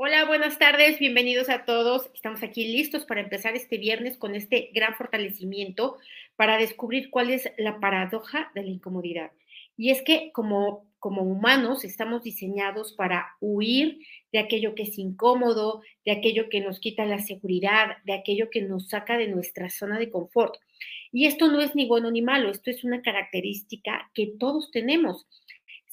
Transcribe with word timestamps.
Hola, 0.00 0.26
buenas 0.26 0.60
tardes, 0.60 1.00
bienvenidos 1.00 1.48
a 1.48 1.64
todos. 1.64 2.08
Estamos 2.14 2.44
aquí 2.44 2.68
listos 2.68 3.04
para 3.04 3.20
empezar 3.20 3.56
este 3.56 3.78
viernes 3.78 4.16
con 4.16 4.36
este 4.36 4.70
gran 4.72 4.94
fortalecimiento 4.94 5.96
para 6.36 6.56
descubrir 6.56 7.10
cuál 7.10 7.30
es 7.30 7.50
la 7.58 7.80
paradoja 7.80 8.52
de 8.54 8.62
la 8.62 8.68
incomodidad. 8.68 9.32
Y 9.76 9.90
es 9.90 10.02
que 10.02 10.30
como, 10.32 10.86
como 11.00 11.22
humanos 11.22 11.84
estamos 11.84 12.22
diseñados 12.22 12.92
para 12.92 13.34
huir 13.40 13.98
de 14.30 14.38
aquello 14.38 14.76
que 14.76 14.84
es 14.84 14.96
incómodo, 14.98 15.82
de 16.04 16.12
aquello 16.12 16.48
que 16.48 16.60
nos 16.60 16.78
quita 16.78 17.04
la 17.04 17.18
seguridad, 17.18 17.96
de 18.04 18.12
aquello 18.12 18.50
que 18.50 18.62
nos 18.62 18.90
saca 18.90 19.18
de 19.18 19.26
nuestra 19.26 19.68
zona 19.68 19.98
de 19.98 20.10
confort. 20.10 20.54
Y 21.10 21.26
esto 21.26 21.48
no 21.48 21.60
es 21.60 21.74
ni 21.74 21.88
bueno 21.88 22.12
ni 22.12 22.22
malo, 22.22 22.52
esto 22.52 22.70
es 22.70 22.84
una 22.84 23.02
característica 23.02 24.08
que 24.14 24.30
todos 24.38 24.70
tenemos. 24.70 25.26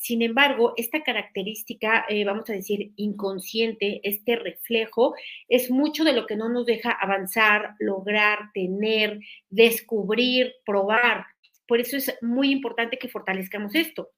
Sin 0.06 0.22
embargo, 0.22 0.76
esta 0.78 1.02
característica, 1.02 2.06
eh, 2.08 2.24
vamos 2.26 2.48
a 2.52 2.54
decir, 2.54 2.92
inconsciente, 2.96 4.02
este 4.04 4.36
reflejo, 4.36 5.16
es 5.50 5.72
mucho 5.72 6.04
de 6.04 6.14
lo 6.14 6.28
que 6.28 6.36
no 6.36 6.48
nos 6.48 6.68
deja 6.68 6.92
avanzar, 6.92 7.74
lograr, 7.80 8.52
tener, 8.54 9.20
descubrir, 9.50 10.54
probar. 10.64 11.26
Por 11.68 11.80
eso 11.80 11.98
es 11.98 12.16
muy 12.22 12.52
importante 12.52 13.00
que 13.00 13.10
fortalezcamos 13.10 13.74
esto. 13.74 14.12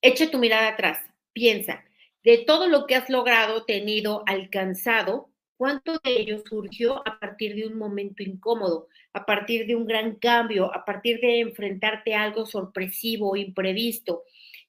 Echa 0.00 0.30
tu 0.30 0.38
mirada 0.38 0.68
atrás, 0.68 0.98
piensa, 1.34 1.84
de 2.24 2.38
todo 2.38 2.66
lo 2.66 2.86
que 2.86 2.94
has 2.94 3.10
logrado, 3.10 3.66
tenido, 3.66 4.22
alcanzado, 4.26 5.28
¿cuánto 5.58 5.98
de 6.02 6.20
ello 6.22 6.42
surgió 6.48 7.06
a 7.06 7.20
partir 7.20 7.54
de 7.54 7.66
un 7.66 7.76
momento 7.76 8.22
incómodo, 8.22 8.88
a 9.12 9.26
partir 9.26 9.66
de 9.66 9.76
un 9.76 9.84
gran 9.84 10.14
cambio, 10.14 10.74
a 10.74 10.86
partir 10.86 11.20
de 11.20 11.40
enfrentarte 11.40 12.14
a 12.14 12.22
algo 12.22 12.46
sorpresivo, 12.46 13.36
imprevisto? 13.36 14.22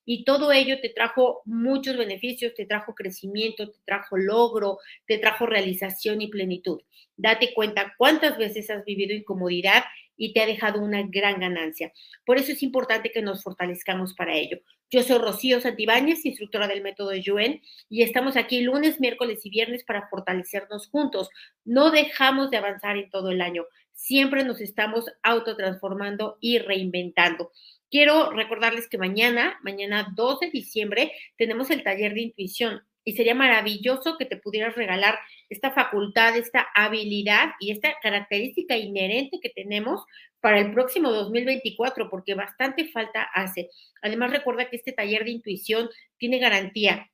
Y 0.10 0.24
todo 0.24 0.54
ello 0.54 0.80
te 0.80 0.88
trajo 0.88 1.42
muchos 1.44 1.98
beneficios, 1.98 2.54
te 2.56 2.66
trajo 2.66 2.96
crecimiento, 2.96 3.70
te 3.70 3.78
trajo 3.86 4.16
logro, 4.16 4.80
te 5.06 5.18
trajo 5.18 5.46
realización 5.46 6.22
y 6.22 6.30
plenitud. 6.30 6.82
Date 7.18 7.54
cuenta 7.54 7.94
cuántas 7.98 8.38
veces 8.38 8.70
has 8.70 8.86
vivido 8.86 9.14
incomodidad 9.14 9.84
y 10.16 10.32
te 10.32 10.40
ha 10.40 10.46
dejado 10.46 10.80
una 10.82 11.04
gran 11.04 11.42
ganancia. 11.42 11.92
Por 12.26 12.38
eso 12.38 12.54
es 12.54 12.64
importante 12.64 13.12
que 13.12 13.22
nos 13.22 13.44
fortalezcamos 13.44 14.14
para 14.14 14.34
ello. 14.34 14.60
Yo 14.90 15.04
soy 15.04 15.18
Rocío 15.18 15.60
Santibáñez, 15.60 16.26
instructora 16.26 16.70
del 16.70 16.84
método 16.84 17.14
Yuen, 17.14 17.62
y 17.90 18.04
estamos 18.04 18.38
aquí 18.38 18.62
lunes, 18.62 19.02
miércoles 19.02 19.46
y 19.46 19.50
viernes 19.50 19.84
para 19.84 20.08
fortalecernos 20.08 20.88
juntos. 20.88 21.30
No 21.66 21.92
dejamos 21.92 22.50
de 22.50 22.58
avanzar 22.58 22.96
en 22.96 23.10
todo 23.10 23.30
el 23.32 23.42
año. 23.42 23.66
Siempre 23.92 24.46
nos 24.46 24.62
estamos 24.62 25.06
autotransformando 25.22 26.38
y 26.40 26.60
reinventando. 26.60 27.52
Quiero 27.90 28.32
recordarles 28.32 28.88
que 28.90 28.98
mañana, 28.98 29.60
mañana 29.64 30.14
2 30.16 30.42
de 30.42 30.50
diciembre, 30.50 31.12
tenemos 31.38 31.70
el 31.72 31.84
taller 31.84 32.14
de 32.14 32.22
intuición 32.22 32.82
y 33.06 33.14
sería 33.14 33.34
maravilloso 33.34 34.18
que 34.18 34.26
te 34.26 34.36
pudieras 34.36 34.76
regalar 34.76 35.18
esta 35.48 35.72
facultad, 35.72 36.36
esta 36.36 36.68
habilidad 36.76 37.52
y 37.62 37.72
esta 37.72 37.94
característica 38.02 38.76
inherente 38.76 39.40
que 39.42 39.50
tenemos 39.50 40.04
para 40.42 40.60
el 40.60 40.74
próximo 40.74 41.12
2024, 41.12 42.10
porque 42.10 42.34
bastante 42.34 42.90
falta 42.90 43.24
hace. 43.34 43.70
Además, 44.02 44.32
recuerda 44.32 44.70
que 44.70 44.76
este 44.76 44.92
taller 44.92 45.24
de 45.24 45.32
intuición 45.32 45.90
tiene 46.18 46.40
garantía. 46.40 47.10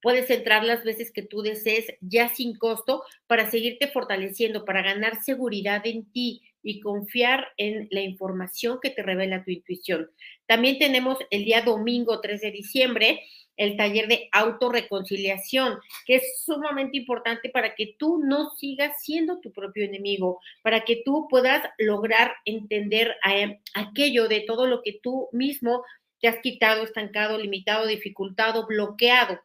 Puedes 0.00 0.30
entrar 0.30 0.64
las 0.64 0.84
veces 0.84 1.12
que 1.12 1.22
tú 1.22 1.42
desees 1.42 1.86
ya 2.00 2.28
sin 2.28 2.56
costo 2.56 3.02
para 3.26 3.50
seguirte 3.50 3.88
fortaleciendo, 3.88 4.64
para 4.64 4.80
ganar 4.80 5.22
seguridad 5.22 5.86
en 5.86 6.10
ti, 6.12 6.40
y 6.66 6.80
confiar 6.80 7.46
en 7.56 7.86
la 7.92 8.00
información 8.00 8.78
que 8.82 8.90
te 8.90 9.02
revela 9.02 9.44
tu 9.44 9.52
intuición. 9.52 10.10
También 10.46 10.78
tenemos 10.78 11.16
el 11.30 11.44
día 11.44 11.62
domingo 11.62 12.20
3 12.20 12.40
de 12.40 12.50
diciembre 12.50 13.22
el 13.56 13.76
taller 13.76 14.06
de 14.08 14.28
autorreconciliación, 14.32 15.78
que 16.04 16.16
es 16.16 16.42
sumamente 16.44 16.98
importante 16.98 17.48
para 17.48 17.74
que 17.74 17.94
tú 17.98 18.20
no 18.22 18.50
sigas 18.50 19.00
siendo 19.00 19.40
tu 19.40 19.50
propio 19.52 19.84
enemigo, 19.84 20.40
para 20.62 20.84
que 20.84 21.02
tú 21.04 21.26
puedas 21.30 21.62
lograr 21.78 22.34
entender 22.44 23.16
eh, 23.30 23.60
aquello 23.74 24.28
de 24.28 24.40
todo 24.40 24.66
lo 24.66 24.82
que 24.82 24.98
tú 25.02 25.28
mismo 25.32 25.84
te 26.20 26.28
has 26.28 26.38
quitado, 26.40 26.82
estancado, 26.82 27.38
limitado, 27.38 27.86
dificultado, 27.86 28.66
bloqueado 28.66 29.40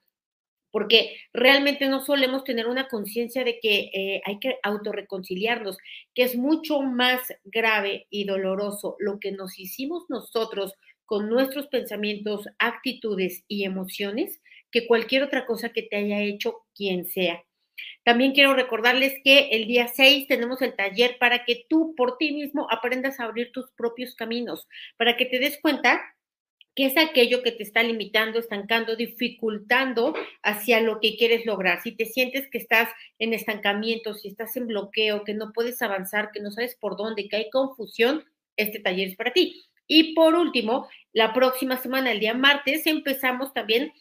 porque 0.72 1.18
realmente 1.34 1.88
no 1.88 2.04
solemos 2.04 2.44
tener 2.44 2.68
una 2.68 2.88
conciencia 2.88 3.44
de 3.44 3.60
que 3.60 3.92
eh, 3.94 4.22
hay 4.26 4.40
que 4.40 4.58
autorreconciliarnos, 4.64 5.78
que 6.16 6.24
es 6.24 6.36
mucho 6.36 6.82
más 6.82 7.22
grave 7.44 8.08
y 8.10 8.26
doloroso 8.26 8.96
lo 9.00 9.20
que 9.20 9.32
nos 9.32 9.60
hicimos 9.60 10.06
nosotros 10.10 10.74
con 11.06 11.30
nuestros 11.30 11.68
pensamientos, 11.68 12.48
actitudes 12.58 13.44
y 13.48 13.66
emociones 13.66 14.42
que 14.72 14.88
cualquier 14.88 15.24
otra 15.24 15.46
cosa 15.46 15.70
que 15.70 15.84
te 15.84 15.98
haya 15.98 16.22
hecho 16.22 16.62
quien 16.74 17.06
sea. 17.06 17.44
También 18.04 18.32
quiero 18.32 18.54
recordarles 18.54 19.16
que 19.24 19.50
el 19.52 19.68
día 19.68 19.88
6 19.88 20.28
tenemos 20.28 20.62
el 20.62 20.76
taller 20.76 21.18
para 21.20 21.46
que 21.46 21.66
tú 21.70 21.94
por 21.96 22.18
ti 22.18 22.32
mismo 22.32 22.68
aprendas 22.72 23.20
a 23.20 23.26
abrir 23.26 23.52
tus 23.52 23.72
propios 23.72 24.16
caminos, 24.16 24.68
para 24.98 25.18
que 25.18 25.26
te 25.26 25.40
des 25.40 25.60
cuenta 25.62 26.02
¿Qué 26.74 26.86
es 26.86 26.98
aquello 26.98 27.44
que 27.44 27.52
te 27.52 27.64
está 27.64 27.84
limitando, 27.84 28.40
estancando, 28.40 28.96
dificultando 28.96 30.14
hacia 30.42 30.80
lo 30.80 31.02
que 31.02 31.18
quieres 31.18 31.46
lograr? 31.46 31.82
Si 31.82 31.92
te 31.92 32.06
sientes 32.06 32.50
que 32.50 32.58
estás 32.58 32.90
en 33.20 33.34
estancamiento, 33.34 34.14
si 34.14 34.30
estás 34.30 34.56
en 34.56 34.68
bloqueo, 34.68 35.26
que 35.26 35.34
no 35.34 35.52
puedes 35.52 35.82
avanzar, 35.82 36.32
que 36.32 36.40
no 36.40 36.50
sabes 36.52 36.76
por 36.76 36.96
dónde, 36.96 37.28
que 37.28 37.36
hay 37.36 37.50
confusión, 37.50 38.24
este 38.56 38.80
taller 38.80 39.10
es 39.10 39.16
para 39.18 39.34
ti. 39.34 39.66
Y 39.86 40.14
por 40.14 40.36
último, 40.36 40.88
la 41.12 41.34
próxima 41.34 41.76
semana, 41.76 42.14
el 42.14 42.22
día 42.22 42.34
martes, 42.34 42.88
empezamos 42.88 43.54
también 43.54 43.92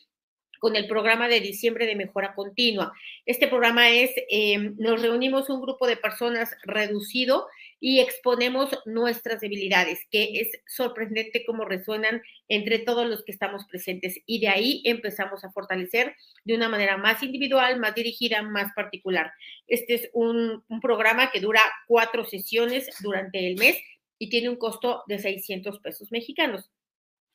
con 0.60 0.76
el 0.76 0.86
programa 0.86 1.26
de 1.26 1.41
diciembre 1.41 1.86
de 1.86 1.97
mejora 1.97 2.34
continua. 2.34 2.92
Este 3.26 3.48
programa 3.48 3.91
es, 3.91 4.12
em, 4.28 4.76
nos 4.78 5.03
reunimos 5.03 5.50
un 5.50 5.60
grupo 5.60 5.88
de 5.88 5.97
personas 5.97 6.54
reducido 6.62 7.48
y 7.80 8.00
exponemos 8.00 8.68
nuestras 8.84 9.41
debilidades, 9.41 10.00
que 10.10 10.41
es 10.41 10.48
sorprendente 10.66 11.44
cómo 11.46 11.64
resuenan 11.64 12.22
entre 12.46 12.78
todos 12.78 13.08
los 13.08 13.24
que 13.24 13.32
estamos 13.32 13.64
presentes. 13.64 14.20
Y 14.26 14.38
de 14.38 14.48
ahí 14.48 14.82
empezamos 14.84 15.42
a 15.44 15.50
fortalecer 15.50 16.14
de 16.44 16.54
una 16.54 16.68
manera 16.68 16.98
más 16.98 17.22
individual, 17.22 17.80
más 17.80 17.94
dirigida, 17.94 18.42
más 18.42 18.72
particular. 18.74 19.32
Este 19.66 19.94
es 19.94 20.10
un, 20.12 20.62
programa 20.82 21.30
que 21.30 21.41
dura 21.41 21.60
cuatro 21.86 22.24
sesiones 22.24 22.88
durante 23.00 23.46
el 23.46 23.56
mes 23.56 23.78
y 24.18 24.28
tiene 24.28 24.50
un 24.50 24.56
costo 24.56 25.02
de 25.08 25.18
600 25.18 25.78
pesos 25.80 26.12
mexicanos. 26.12 26.70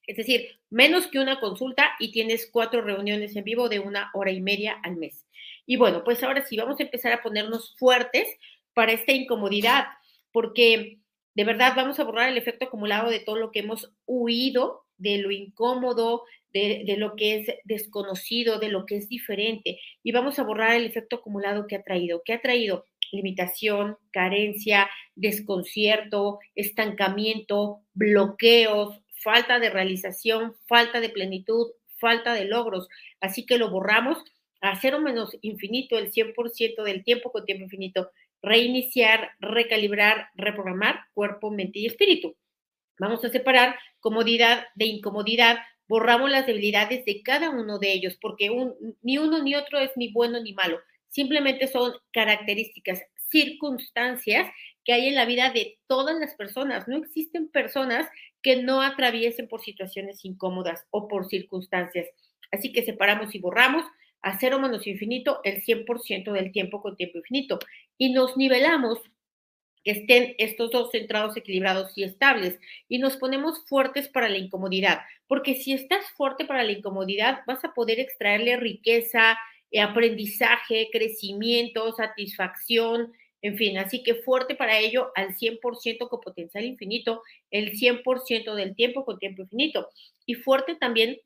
Es 0.06 0.18
decir, 0.18 0.60
menos 0.70 1.08
que 1.08 1.20
una 1.20 1.40
consulta 1.40 1.92
y 2.00 2.12
tienes 2.12 2.48
cuatro 2.52 2.82
reuniones 2.82 3.36
en 3.36 3.44
vivo 3.44 3.70
de 3.70 3.80
una 3.80 4.12
hora 4.14 4.32
y 4.32 4.42
media 4.42 4.80
al 4.84 4.96
mes. 4.98 5.26
Y 5.66 5.78
bueno, 5.78 6.04
pues 6.04 6.22
ahora 6.22 6.46
sí, 6.46 6.58
vamos 6.58 6.80
a 6.80 6.84
empezar 6.84 7.12
a 7.14 7.24
ponernos 7.24 7.76
fuertes 7.78 8.28
para 8.76 8.92
esta 8.92 9.14
incomodidad, 9.14 9.86
porque 10.36 11.00
de 11.34 11.44
verdad 11.46 11.76
vamos 11.78 11.98
a 11.98 12.04
borrar 12.04 12.28
el 12.28 12.38
efecto 12.38 12.66
acumulado 12.66 13.10
de 13.10 13.22
todo 13.22 13.38
lo 13.38 13.52
que 13.52 13.60
hemos 13.60 13.94
huido, 14.06 14.84
de 14.98 15.20
lo 15.20 15.32
incómodo, 15.32 16.24
de, 16.52 16.84
de, 16.86 16.98
lo 16.98 17.16
que 17.16 17.36
es 17.36 17.48
desconocido, 17.64 18.60
de 18.60 18.68
lo 18.68 18.86
que 18.86 18.98
es 18.98 19.08
diferente, 19.08 19.80
y 20.04 20.12
vamos 20.12 20.38
a 20.38 20.44
borrar 20.44 20.76
el 20.76 20.86
efecto 20.86 21.16
acumulado 21.16 21.68
que 21.68 21.78
ha 21.78 21.84
traído. 21.84 22.22
¿Qué 22.26 22.34
ha 22.34 22.42
traído? 22.42 22.84
Limitación, 23.14 23.96
carencia, 24.12 24.90
desconcierto, 25.16 26.40
estancamiento, 26.54 27.80
bloqueos, 27.94 29.00
falta 29.24 29.60
de 29.60 29.70
realización, 29.70 30.54
falta 30.68 31.00
de 31.00 31.12
plenitud, 31.12 31.72
falta 31.96 32.34
de 32.34 32.44
logros. 32.44 32.90
Así 33.22 33.46
que 33.46 33.58
lo 33.58 33.70
borramos 33.70 34.18
a 34.60 34.78
cero 34.82 35.00
menos 35.00 35.38
infinito, 35.42 35.98
el 35.98 36.12
100% 36.12 36.84
del 36.84 37.06
tiempo 37.06 37.32
con 37.32 37.46
tiempo 37.46 37.64
infinito. 37.64 38.12
Reiniciar, 38.46 39.32
recalibrar, 39.40 40.30
reprogramar 40.36 41.00
cuerpo, 41.16 41.50
mente 41.50 41.80
y 41.80 41.88
espíritu. 41.88 42.36
Vamos 43.00 43.26
a 43.26 43.30
separar 43.30 43.76
comodidad 44.00 44.66
de 44.76 44.86
incomodidad. 44.86 45.58
Borramos 45.88 46.30
las 46.30 46.46
debilidades 46.46 47.06
de 47.06 47.24
cada 47.24 47.50
uno 47.50 47.80
de 47.80 47.92
ellos, 47.92 48.18
porque 48.22 48.52
ni 49.02 49.18
uno 49.18 49.42
ni 49.42 49.56
otro 49.56 49.80
es 49.80 49.90
ni 49.96 50.12
bueno 50.12 50.40
ni 50.40 50.54
malo. 50.54 50.80
Simplemente 51.08 51.68
son 51.68 51.94
características, 52.12 53.02
circunstancias 53.32 54.48
que 54.84 54.94
hay 54.94 55.08
en 55.08 55.16
la 55.16 55.26
vida 55.26 55.50
de 55.50 55.80
todas 55.88 56.16
las 56.20 56.36
personas. 56.36 56.88
No 56.88 56.98
existen 56.98 57.50
personas 57.50 58.08
que 58.44 58.62
no 58.62 58.84
atraviesen 58.84 59.48
por 59.48 59.62
situaciones 59.62 60.24
incómodas 60.24 60.86
o 60.92 61.08
por 61.08 61.28
circunstancias. 61.28 62.08
Así 62.52 62.72
que 62.72 62.86
separamos 62.86 63.34
y 63.34 63.40
borramos 63.40 63.86
a 64.26 64.40
cero 64.40 64.60
menos 64.60 64.88
infinito 64.88 65.40
el 65.44 65.64
100% 65.64 66.32
del 66.32 66.52
tiempo 66.52 66.82
con 66.82 66.98
tiempo 66.98 67.20
infinito 67.20 67.60
y 67.96 68.12
nos 68.12 68.36
nivelamos 68.36 69.00
que 69.84 69.92
estén 69.92 70.34
estos 70.40 70.72
dos 70.72 70.90
centrados, 70.92 71.38
equilibrados 71.38 71.96
y 71.96 72.04
estables 72.04 72.60
y 72.90 72.98
nos 72.98 73.18
ponemos 73.18 73.64
fuertes 73.68 74.08
para 74.10 74.28
la 74.28 74.40
incomodidad, 74.40 75.02
porque 75.28 75.54
si 75.54 75.74
estás 75.74 76.10
fuerte 76.18 76.44
para 76.44 76.64
la 76.64 76.72
incomodidad 76.72 77.42
vas 77.46 77.64
a 77.64 77.76
poder 77.76 78.00
extraerle 78.00 78.58
riqueza, 78.58 79.38
eh, 79.70 79.80
aprendizaje, 79.80 80.90
crecimiento, 80.92 81.94
satisfacción, 81.94 83.14
en 83.44 83.58
fin, 83.58 83.78
así 83.78 84.02
que 84.02 84.16
fuerte 84.16 84.56
para 84.56 84.80
ello 84.80 85.12
al 85.14 85.36
100% 85.36 86.10
con 86.10 86.20
potencial 86.20 86.66
infinito, 86.66 87.22
el 87.52 87.74
100% 87.78 88.56
del 88.56 88.76
tiempo 88.76 89.06
con 89.06 89.20
tiempo 89.20 89.44
infinito. 89.44 89.88
Y 90.26 90.34
fuerte 90.34 90.74
también 90.74 91.20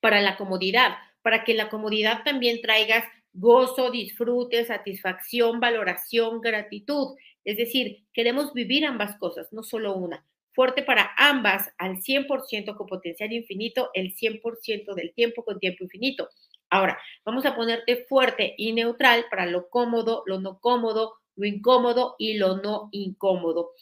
para 0.00 0.22
la 0.22 0.38
comodidad, 0.38 0.96
para 1.22 1.44
que 1.44 1.54
la 1.54 1.68
comodidad 1.68 2.22
también 2.24 2.60
traigas 2.60 3.04
gozo, 3.32 3.90
disfrute, 3.90 4.64
satisfacción, 4.64 5.60
valoración, 5.60 6.40
gratitud. 6.40 7.16
Es 7.44 7.56
decir, 7.56 8.04
queremos 8.12 8.52
vivir 8.52 8.84
ambas 8.84 9.16
cosas, 9.16 9.52
no 9.52 9.62
solo 9.62 9.94
una. 9.94 10.26
Fuerte 10.54 10.82
para 10.82 11.12
ambas 11.16 11.70
al 11.78 12.02
100% 12.02 12.76
con 12.76 12.86
potencial 12.86 13.32
infinito, 13.32 13.90
el 13.94 14.14
100% 14.14 14.94
del 14.94 15.14
tiempo 15.14 15.44
con 15.44 15.58
tiempo 15.58 15.84
infinito. 15.84 16.28
Ahora, 16.68 16.98
vamos 17.24 17.46
a 17.46 17.54
ponerte 17.54 18.04
fuerte 18.08 18.54
y 18.58 18.72
neutral 18.72 19.26
para 19.30 19.46
lo 19.46 19.68
cómodo, 19.70 20.22
lo 20.26 20.40
no 20.40 20.58
cómodo, 20.60 21.14
lo 21.36 21.46
incómodo 21.46 22.16
y 22.18 22.34
lo 22.34 22.58
no 22.58 22.88
incómodo. 22.92 23.72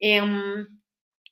Em, 0.00 0.66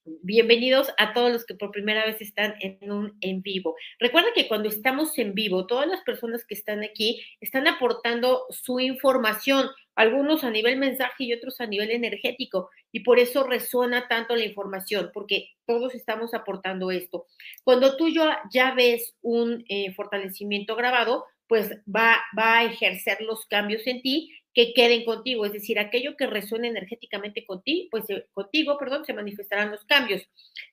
Bienvenidos 0.04 0.88
a 0.98 1.12
todos 1.12 1.30
los 1.30 1.46
que 1.46 1.54
por 1.54 1.70
primera 1.70 2.04
vez 2.04 2.20
están 2.20 2.56
en 2.58 2.90
un 2.90 3.16
en 3.20 3.40
vivo. 3.40 3.76
Recuerda 4.00 4.30
que 4.34 4.48
cuando 4.48 4.68
estamos 4.68 5.16
en 5.16 5.32
vivo, 5.32 5.68
todas 5.68 5.86
las 5.86 6.00
personas 6.00 6.44
que 6.44 6.54
están 6.54 6.82
aquí 6.82 7.22
están 7.40 7.68
aportando 7.68 8.46
su 8.50 8.80
información, 8.80 9.68
algunos 9.94 10.42
a 10.42 10.50
nivel 10.50 10.76
mensaje 10.76 11.22
y 11.22 11.32
otros 11.32 11.60
a 11.60 11.68
nivel 11.68 11.92
energético, 11.92 12.68
y 12.90 13.00
por 13.04 13.20
eso 13.20 13.44
resuena 13.44 14.08
tanto 14.08 14.34
la 14.34 14.44
información, 14.44 15.12
porque 15.14 15.50
todos 15.66 15.94
estamos 15.94 16.34
aportando 16.34 16.90
esto. 16.90 17.26
Cuando 17.62 17.96
tú 17.96 18.08
ya, 18.08 18.74
ves 18.74 19.14
un 19.22 19.64
eh, 19.68 19.92
fortalecimiento 19.94 20.74
grabado, 20.74 21.26
pues 21.46 21.70
va, 21.86 22.20
va 22.36 22.58
a 22.58 22.64
ejercer 22.64 23.20
los 23.20 23.46
cambios 23.46 23.86
en 23.86 24.02
ti 24.02 24.30
que 24.54 24.74
queden 24.74 25.04
contigo, 25.04 25.46
es 25.46 25.52
decir, 25.52 25.78
aquello 25.78 26.16
que 26.16 26.26
resuene 26.26 26.68
energéticamente 26.68 27.44
contigo, 27.44 27.88
pues 27.90 28.08
eh, 28.10 28.26
contigo, 28.32 28.76
perdón, 28.78 29.04
se 29.04 29.14
manifestarán 29.14 29.70
los 29.70 29.84
cambios. 29.84 30.22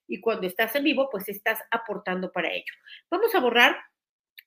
Y 0.08 0.20
cuando 0.20 0.48
estás 0.48 0.76
en 0.76 0.84
vivo, 0.84 1.10
pues 1.12 1.30
estás 1.30 1.60
aportando 1.72 2.32
para 2.32 2.54
ello. 2.54 2.74
Vamos 3.10 3.34
a 3.36 3.40
borrar 3.40 3.78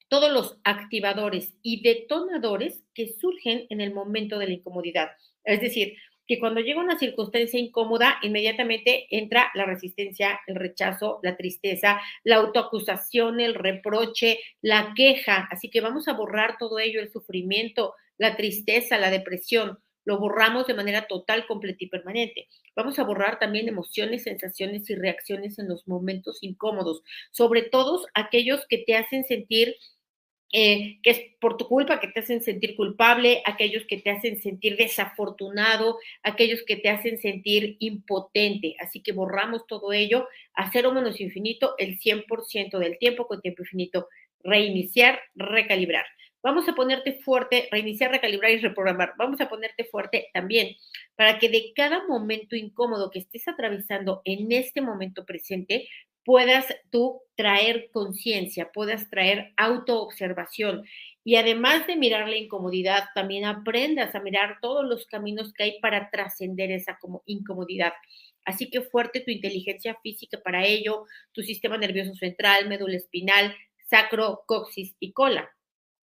todos 0.08 0.30
los 0.30 0.58
activadores 0.64 1.54
y 1.62 1.82
detonadores 1.82 2.82
que 2.94 3.08
surgen 3.08 3.66
en 3.70 3.80
el 3.80 3.94
momento 3.94 4.38
de 4.38 4.46
la 4.46 4.52
incomodidad. 4.52 5.12
Es 5.44 5.60
decir, 5.60 5.96
que 6.26 6.38
cuando 6.38 6.60
llega 6.60 6.80
una 6.80 6.98
circunstancia 6.98 7.58
incómoda, 7.58 8.18
inmediatamente 8.22 9.06
entra 9.10 9.50
la 9.54 9.64
resistencia, 9.64 10.40
el 10.46 10.56
rechazo, 10.56 11.18
la 11.22 11.36
tristeza, 11.36 12.00
la 12.24 12.36
autoacusación, 12.36 13.40
el 13.40 13.54
reproche, 13.54 14.38
la 14.60 14.92
queja. 14.94 15.48
Así 15.50 15.68
que 15.68 15.80
vamos 15.80 16.08
a 16.08 16.12
borrar 16.12 16.56
todo 16.58 16.78
ello, 16.78 17.00
el 17.00 17.10
sufrimiento, 17.10 17.94
la 18.22 18.36
tristeza, 18.36 18.98
la 18.98 19.10
depresión. 19.10 19.80
Lo 20.04 20.18
borramos 20.18 20.68
de 20.68 20.74
manera 20.74 21.08
total, 21.08 21.44
completa 21.46 21.78
y 21.80 21.88
permanente. 21.88 22.46
Vamos 22.76 22.98
a 23.00 23.04
borrar 23.04 23.40
también 23.40 23.68
emociones, 23.68 24.22
sensaciones 24.22 24.88
y 24.90 24.94
reacciones 24.94 25.58
en 25.58 25.68
los 25.68 25.88
momentos 25.88 26.38
incómodos, 26.42 27.02
sobre 27.32 27.62
todo 27.62 28.06
aquellos 28.14 28.64
que 28.68 28.78
te 28.78 28.96
hacen 28.96 29.24
sentir 29.24 29.74
eh, 30.54 30.98
que 31.02 31.10
es 31.10 31.20
por 31.40 31.56
tu 31.56 31.66
culpa, 31.66 31.98
que 31.98 32.08
te 32.08 32.20
hacen 32.20 32.42
sentir 32.42 32.76
culpable, 32.76 33.42
aquellos 33.46 33.84
que 33.86 33.96
te 33.96 34.10
hacen 34.10 34.40
sentir 34.40 34.76
desafortunado, 34.76 35.98
aquellos 36.22 36.62
que 36.62 36.76
te 36.76 36.90
hacen 36.90 37.18
sentir 37.18 37.76
impotente. 37.80 38.76
Así 38.78 39.02
que 39.02 39.12
borramos 39.12 39.66
todo 39.66 39.92
ello 39.92 40.28
a 40.54 40.70
cero 40.70 40.92
menos 40.92 41.20
infinito 41.20 41.74
el 41.78 41.98
100% 41.98 42.78
del 42.78 42.98
tiempo 42.98 43.26
con 43.26 43.40
tiempo 43.40 43.62
infinito. 43.62 44.08
Reiniciar, 44.44 45.20
recalibrar. 45.34 46.04
Vamos 46.42 46.68
a 46.68 46.74
ponerte 46.74 47.20
fuerte, 47.22 47.68
reiniciar, 47.70 48.10
recalibrar 48.10 48.50
y 48.50 48.58
reprogramar. 48.58 49.14
Vamos 49.16 49.40
a 49.40 49.48
ponerte 49.48 49.84
fuerte 49.84 50.28
también 50.34 50.74
para 51.14 51.38
que 51.38 51.48
de 51.48 51.72
cada 51.74 52.06
momento 52.06 52.56
incómodo 52.56 53.10
que 53.10 53.20
estés 53.20 53.46
atravesando 53.46 54.22
en 54.24 54.50
este 54.50 54.80
momento 54.80 55.24
presente, 55.24 55.88
puedas 56.24 56.66
tú 56.90 57.22
traer 57.36 57.90
conciencia, 57.92 58.70
puedas 58.72 59.08
traer 59.10 59.52
autoobservación 59.56 60.84
y 61.24 61.36
además 61.36 61.86
de 61.86 61.96
mirar 61.96 62.28
la 62.28 62.36
incomodidad, 62.36 63.04
también 63.14 63.44
aprendas 63.44 64.14
a 64.14 64.20
mirar 64.20 64.58
todos 64.60 64.84
los 64.84 65.06
caminos 65.06 65.52
que 65.52 65.64
hay 65.64 65.80
para 65.80 66.10
trascender 66.10 66.70
esa 66.72 66.98
incomodidad. 67.26 67.92
Así 68.44 68.70
que 68.70 68.80
fuerte 68.82 69.20
tu 69.20 69.30
inteligencia 69.30 69.96
física 70.02 70.40
para 70.42 70.66
ello, 70.66 71.06
tu 71.32 71.42
sistema 71.42 71.78
nervioso 71.78 72.14
central, 72.14 72.68
médula 72.68 72.96
espinal, 72.96 73.54
sacro, 73.88 74.42
coxis 74.46 74.96
y 74.98 75.12
cola. 75.12 75.48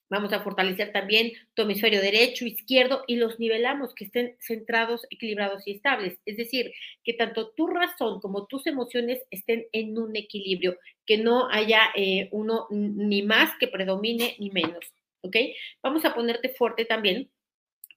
Vamos 0.10 0.34
a 0.34 0.42
fortalecer 0.42 0.92
también 0.92 1.32
tu 1.54 1.62
hemisferio 1.62 2.02
derecho, 2.02 2.46
izquierdo 2.46 3.04
y 3.08 3.18
los 3.18 3.40
nivelamos, 3.40 3.94
que 3.94 4.06
estén 4.06 4.36
centrados, 4.40 5.06
equilibrados 5.10 5.68
y 5.68 5.72
estables. 5.72 6.18
Es 6.26 6.38
decir, 6.38 6.74
que 7.04 7.14
tanto 7.14 7.52
tu 7.52 7.68
razón 7.68 8.20
como 8.20 8.48
tus 8.48 8.66
emociones 8.66 9.20
estén 9.30 9.68
en 9.72 9.98
un 9.98 10.16
equilibrio, 10.16 10.78
que 11.06 11.18
no 11.18 11.50
haya 11.50 11.92
eh, 11.96 12.28
uno 12.32 12.68
ni 12.72 13.22
más 13.22 13.52
que 13.60 13.68
predomine 13.68 14.36
ni 14.40 14.50
menos. 14.50 14.94
¿Ok? 15.22 15.36
Vamos 15.84 16.06
a 16.06 16.16
ponerte 16.16 16.50
fuerte 16.50 16.86
también 16.86 17.30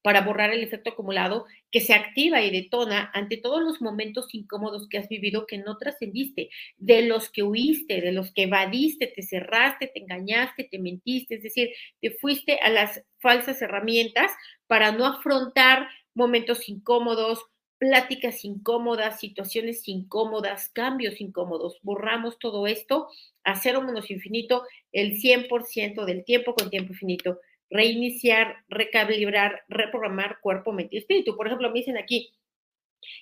para 0.03 0.23
borrar 0.23 0.53
el 0.53 0.63
efecto 0.63 0.91
acumulado 0.91 1.47
que 1.71 1.81
se 1.81 1.95
activa 1.95 2.43
y 2.43 2.51
detona 2.51 3.11
ante 3.15 3.37
todos 3.37 3.63
los 3.63 3.81
momentos 3.81 4.35
incómodos 4.35 4.89
que 4.89 4.99
has 4.99 5.09
vivido 5.09 5.47
que 5.47 5.59
no 5.59 5.79
trascendiste, 5.79 6.51
de 6.77 7.03
los 7.03 7.31
que 7.31 7.43
huiste, 7.43 8.01
de 8.01 8.13
los 8.13 8.33
que 8.33 8.43
evadiste, 8.45 9.07
te 9.07 9.23
cerraste, 9.23 9.87
te 9.87 10.01
engañaste, 10.01 10.65
te 10.65 10.79
mentiste, 10.79 11.37
es 11.37 11.43
decir, 11.43 11.71
te 12.01 12.11
fuiste 12.11 12.59
a 12.61 12.69
las 12.69 13.03
falsas 13.21 13.63
herramientas 13.63 14.33
para 14.67 14.93
no 14.93 15.07
afrontar 15.07 15.89
momentos 16.15 16.69
incómodos, 16.69 17.45
pláticas 17.79 18.45
incómodas, 18.45 19.19
situaciones 19.19 19.89
incómodas, 19.89 20.69
cambios 20.69 21.21
incómodos. 21.21 21.79
Borramos 21.83 22.39
todo 22.39 22.67
esto 22.67 23.09
a 23.43 23.57
cero 23.57 23.83
menos 23.83 24.11
infinito 24.11 24.65
el 24.93 25.21
100% 25.21 26.05
del 26.05 26.25
tiempo 26.25 26.55
con 26.55 26.71
tiempo 26.71 26.93
infinito 26.93 27.41
reiniciar, 27.73 28.59
recalibrar, 28.69 29.63
reprogramar 29.69 30.39
cuerpo, 30.41 30.73
mente 30.73 30.97
y 30.97 30.99
espíritu. 30.99 31.37
Por 31.37 31.47
ejemplo, 31.47 31.69
me 31.71 31.79
dicen 31.79 31.97
aquí, 31.97 32.31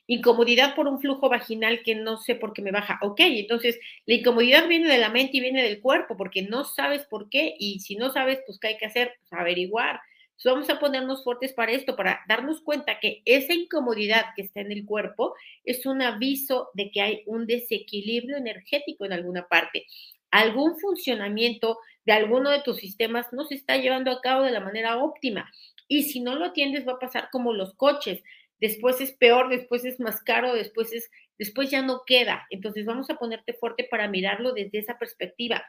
incomodidad 0.07 0.75
por 0.75 0.89
un 0.89 1.01
flujo 1.01 1.29
vaginal 1.29 1.83
que 1.83 1.95
no 1.95 2.19
sé 2.19 2.35
por 2.35 2.53
qué 2.53 2.63
me 2.63 2.73
baja. 2.73 2.99
Ok, 3.03 3.21
entonces 3.21 3.79
la 4.07 4.15
incomodidad 4.15 4.69
viene 4.69 4.89
de 4.89 4.99
la 4.99 5.09
mente 5.09 5.37
y 5.37 5.41
viene 5.41 5.63
del 5.63 5.81
cuerpo 5.81 6.17
porque 6.17 6.43
no 6.43 6.65
sabes 6.65 7.07
por 7.07 7.31
qué 7.31 7.55
y 7.59 7.81
si 7.81 7.97
no 7.97 8.13
sabes, 8.13 8.41
pues 8.47 8.59
¿qué 8.59 8.69
hay 8.69 8.77
que 8.79 8.87
hacer? 8.87 9.15
Pues 9.21 9.41
averiguar. 9.41 10.01
Entonces, 10.43 10.53
vamos 10.53 10.71
a 10.71 10.81
ponernos 10.81 11.23
fuertes 11.23 11.53
para 11.53 11.73
esto, 11.73 11.97
para 11.97 12.21
darnos 12.27 12.63
cuenta 12.63 12.99
que 12.99 13.21
esa 13.27 13.53
incomodidad 13.53 14.25
que 14.35 14.43
está 14.43 14.63
en 14.63 14.73
el 14.73 14.87
cuerpo 14.87 15.35
es 15.65 15.85
un 15.85 16.01
aviso 16.01 16.71
de 16.73 16.91
que 16.91 17.03
hay 17.03 17.23
un 17.27 17.47
desequilibrio 17.47 18.39
energético 18.39 19.05
en 19.05 19.13
alguna 19.13 19.47
parte 19.49 19.85
algún 20.31 20.79
funcionamiento 20.79 21.79
de 22.05 22.13
alguno 22.13 22.51
de 22.51 22.63
tus 22.63 22.79
sistemas 22.79 23.27
no 23.33 23.45
se 23.45 23.55
está 23.55 23.77
llevando 23.77 24.11
a 24.11 24.21
cabo 24.21 24.45
de 24.45 24.51
la 24.51 24.61
manera 24.61 24.99
óptima. 24.99 25.51
Y 25.89 26.05
si 26.05 26.21
no 26.21 26.37
lo 26.37 26.47
atiendes, 26.47 26.87
va 26.87 26.93
a 26.93 26.99
pasar 26.99 27.29
como 27.31 27.53
los 27.53 27.75
coches. 27.75 28.23
Después 28.59 29.01
es 29.01 29.13
peor, 29.13 29.49
después 29.49 29.85
es 29.85 29.99
más 30.01 30.23
caro, 30.23 30.55
después 30.55 30.93
es, 30.93 31.11
después 31.39 31.71
ya 31.71 31.83
no 31.83 32.03
queda. 32.07 32.47
Entonces 32.51 32.85
vamos 32.85 33.11
a 33.11 33.17
ponerte 33.17 33.55
fuerte 33.55 33.89
para 33.91 34.09
mirarlo 34.09 34.53
desde 34.53 34.79
esa 34.79 34.99
perspectiva 34.99 35.65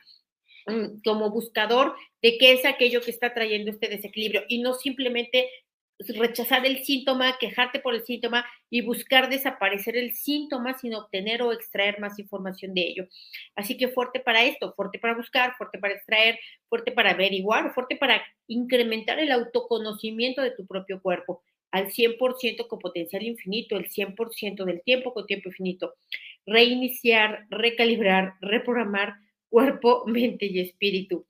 mm, 0.68 1.02
como 1.04 1.32
buscador 1.32 1.96
de 2.22 2.38
qué 2.38 2.54
es 2.54 2.66
aquello 2.66 3.02
que 3.02 3.12
está 3.12 3.34
trayendo 3.34 3.72
este 3.72 3.88
desequilibrio 3.88 4.44
y 4.48 4.62
no 4.62 4.74
simplemente 4.74 5.50
rechazar 6.10 6.66
el 6.66 6.84
síntoma, 6.84 7.38
quejarte 7.40 7.80
por 7.80 7.94
el 7.94 8.04
síntoma 8.06 8.46
y 8.70 8.82
buscar 8.82 9.30
desaparecer 9.30 9.98
el 9.98 10.14
síntoma 10.14 10.78
sin 10.78 10.94
obtener 10.96 11.42
o 11.42 11.52
extraer 11.52 12.00
más 12.00 12.20
información 12.20 12.74
de 12.74 12.82
ello. 12.82 13.08
Así 13.56 13.78
que 13.78 13.88
fuerte 13.88 14.20
para 14.20 14.44
esto, 14.44 14.74
fuerte 14.74 15.00
para 15.00 15.16
buscar, 15.16 15.56
fuerte 15.58 15.80
para 15.80 15.94
extraer, 15.94 16.40
fuerte 16.70 16.92
para 16.92 17.12
averiguar, 17.12 17.74
fuerte 17.74 17.96
para 17.96 18.22
incrementar 18.48 19.20
el 19.20 19.32
autoconocimiento 19.32 20.42
de 20.42 20.52
tu 20.52 20.66
propio 20.66 21.02
cuerpo 21.02 21.44
al 21.72 21.88
100% 21.88 22.68
con 22.68 22.80
potencial 22.80 23.24
infinito, 23.24 23.78
el 23.78 23.90
100% 23.90 24.66
del 24.66 24.82
tiempo 24.82 25.14
con 25.14 25.26
tiempo 25.26 25.50
infinito. 25.50 25.96
Reiniciar, 26.46 27.46
recalibrar, 27.50 28.34
reprogramar 28.42 29.16
cuerpo, 29.50 30.04
mente 30.08 30.48
y 30.48 30.60
espíritu. 30.60 31.26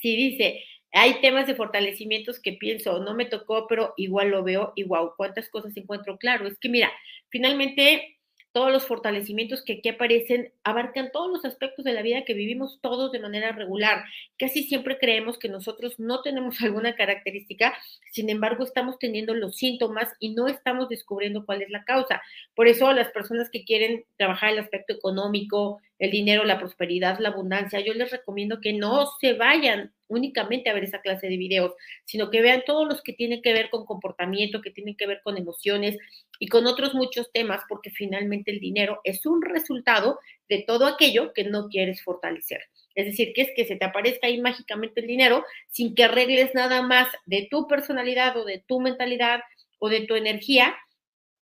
Si 0.00 0.16
dice, 0.16 0.62
hay 0.94 1.20
temas 1.20 1.46
de 1.46 1.56
fortalecimientos 1.56 2.40
que 2.40 2.52
pienso, 2.52 3.00
no 3.00 3.14
me 3.14 3.26
tocó, 3.26 3.66
pero 3.66 3.94
igual 3.96 4.30
lo 4.30 4.44
veo 4.44 4.72
y 4.76 4.84
wow, 4.84 5.14
cuántas 5.16 5.48
cosas 5.48 5.76
encuentro 5.76 6.18
claro. 6.18 6.46
Es 6.46 6.58
que 6.58 6.68
mira, 6.68 6.90
finalmente 7.30 8.14
todos 8.54 8.70
los 8.70 8.86
fortalecimientos 8.86 9.64
que 9.64 9.74
aquí 9.74 9.88
aparecen 9.88 10.52
abarcan 10.62 11.10
todos 11.10 11.28
los 11.28 11.44
aspectos 11.44 11.84
de 11.84 11.92
la 11.92 12.02
vida 12.02 12.24
que 12.24 12.34
vivimos 12.34 12.78
todos 12.80 13.10
de 13.10 13.18
manera 13.18 13.50
regular. 13.50 14.04
Casi 14.38 14.62
siempre 14.62 14.96
creemos 14.96 15.38
que 15.38 15.48
nosotros 15.48 15.98
no 15.98 16.22
tenemos 16.22 16.60
alguna 16.62 16.94
característica, 16.94 17.76
sin 18.12 18.30
embargo 18.30 18.62
estamos 18.62 19.00
teniendo 19.00 19.34
los 19.34 19.56
síntomas 19.56 20.12
y 20.20 20.34
no 20.34 20.46
estamos 20.46 20.88
descubriendo 20.88 21.44
cuál 21.44 21.62
es 21.62 21.70
la 21.70 21.84
causa. 21.84 22.22
Por 22.54 22.68
eso 22.68 22.92
las 22.92 23.10
personas 23.10 23.50
que 23.50 23.64
quieren 23.64 24.04
trabajar 24.16 24.52
el 24.52 24.60
aspecto 24.60 24.94
económico, 24.94 25.80
el 25.98 26.10
dinero, 26.10 26.44
la 26.44 26.58
prosperidad, 26.58 27.18
la 27.18 27.30
abundancia, 27.30 27.80
yo 27.80 27.94
les 27.94 28.10
recomiendo 28.10 28.60
que 28.60 28.72
no 28.72 29.06
se 29.20 29.34
vayan 29.34 29.92
únicamente 30.08 30.68
a 30.68 30.74
ver 30.74 30.84
esa 30.84 31.00
clase 31.00 31.28
de 31.28 31.36
videos, 31.36 31.72
sino 32.04 32.30
que 32.30 32.42
vean 32.42 32.62
todos 32.66 32.86
los 32.86 33.02
que 33.02 33.12
tienen 33.12 33.42
que 33.42 33.52
ver 33.52 33.70
con 33.70 33.86
comportamiento, 33.86 34.60
que 34.60 34.70
tienen 34.70 34.96
que 34.96 35.06
ver 35.06 35.20
con 35.22 35.36
emociones 35.36 35.96
y 36.38 36.48
con 36.48 36.66
otros 36.66 36.94
muchos 36.94 37.30
temas, 37.32 37.62
porque 37.68 37.90
finalmente 37.90 38.50
el 38.50 38.60
dinero 38.60 39.00
es 39.04 39.24
un 39.24 39.42
resultado 39.42 40.18
de 40.48 40.64
todo 40.66 40.86
aquello 40.86 41.32
que 41.32 41.44
no 41.44 41.68
quieres 41.68 42.02
fortalecer. 42.02 42.60
Es 42.94 43.06
decir, 43.06 43.32
que 43.34 43.42
es 43.42 43.50
que 43.56 43.64
se 43.64 43.76
te 43.76 43.84
aparezca 43.84 44.26
ahí 44.26 44.40
mágicamente 44.40 45.00
el 45.00 45.06
dinero 45.06 45.44
sin 45.68 45.94
que 45.94 46.04
arregles 46.04 46.54
nada 46.54 46.82
más 46.82 47.08
de 47.26 47.48
tu 47.50 47.66
personalidad 47.66 48.36
o 48.36 48.44
de 48.44 48.62
tu 48.66 48.80
mentalidad 48.80 49.40
o 49.78 49.88
de 49.88 50.02
tu 50.06 50.14
energía 50.14 50.76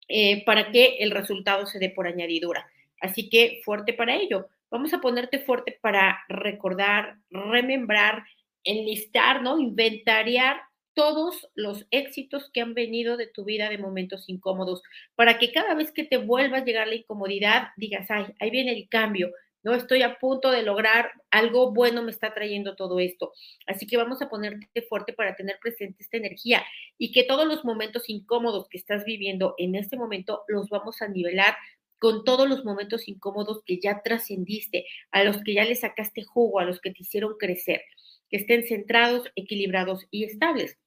eh, 0.10 0.44
para 0.46 0.72
que 0.72 0.98
el 1.00 1.12
resultado 1.12 1.66
se 1.68 1.80
dé 1.80 1.90
por 1.90 2.08
añadidura. 2.08 2.70
Así 3.02 3.30
que 3.30 3.62
fuerte 3.64 3.94
para 3.94 4.16
ello. 4.16 4.48
Vamos 4.70 4.94
a 4.94 5.00
ponerte 5.00 5.40
fuerte 5.40 5.78
para 5.82 6.20
recordar, 6.28 7.18
remembrar, 7.30 8.24
enlistar, 8.64 9.42
¿no? 9.42 9.60
Inventariar 9.60 10.62
todos 10.94 11.48
los 11.54 11.86
éxitos 11.92 12.50
que 12.52 12.60
han 12.60 12.74
venido 12.74 13.18
de 13.18 13.28
tu 13.28 13.46
vida 13.46 13.70
de 13.70 13.78
momentos 13.78 14.28
incómodos, 14.28 14.82
para 15.16 15.38
que 15.38 15.52
cada 15.52 15.76
vez 15.76 15.92
que 15.92 16.04
te 16.04 16.18
vuelva 16.18 16.58
a 16.58 16.66
llegar 16.66 16.88
la 16.88 16.96
incomodidad, 16.96 17.68
digas, 17.78 18.10
ay, 18.10 18.26
ahí 18.40 18.50
viene 18.50 18.72
el 18.72 18.90
cambio, 18.90 19.32
no 19.68 19.76
estoy 19.76 20.02
a 20.02 20.18
punto 20.18 20.50
de 20.50 20.64
lograr 20.64 21.12
algo 21.30 21.74
bueno, 21.74 22.02
me 22.02 22.12
está 22.12 22.34
trayendo 22.34 22.76
todo 22.76 23.00
esto. 23.00 23.34
Así 23.66 23.86
que 23.86 23.98
vamos 23.98 24.22
a 24.22 24.30
ponerte 24.30 24.82
fuerte 24.84 25.14
para 25.14 25.36
tener 25.36 25.60
presente 25.62 26.04
esta 26.04 26.18
energía 26.18 26.64
y 26.98 27.12
que 27.12 27.24
todos 27.24 27.46
los 27.46 27.66
momentos 27.66 28.10
incómodos 28.10 28.70
que 28.70 28.78
estás 28.78 29.04
viviendo 29.04 29.56
en 29.58 29.76
este 29.76 29.98
momento 29.98 30.44
los 30.48 30.70
vamos 30.70 31.02
a 31.02 31.10
nivelar 31.10 31.58
con 32.00 32.24
todos 32.24 32.48
los 32.48 32.64
momentos 32.64 33.08
incómodos 33.08 33.62
que 33.66 33.80
ya 33.80 34.02
trascendiste, 34.04 34.86
a 35.12 35.24
los 35.24 35.42
que 35.44 35.54
ya 35.54 35.66
le 35.66 35.76
sacaste 35.76 36.24
jugo, 36.24 36.60
a 36.60 36.66
los 36.66 36.80
que 36.80 36.92
te 36.92 37.02
hicieron 37.02 37.38
crecer, 37.38 37.82
que 38.30 38.38
estén 38.38 38.64
centrados, 38.64 39.32
equilibrados 39.36 40.08
y 40.12 40.24
estables. 40.24 40.78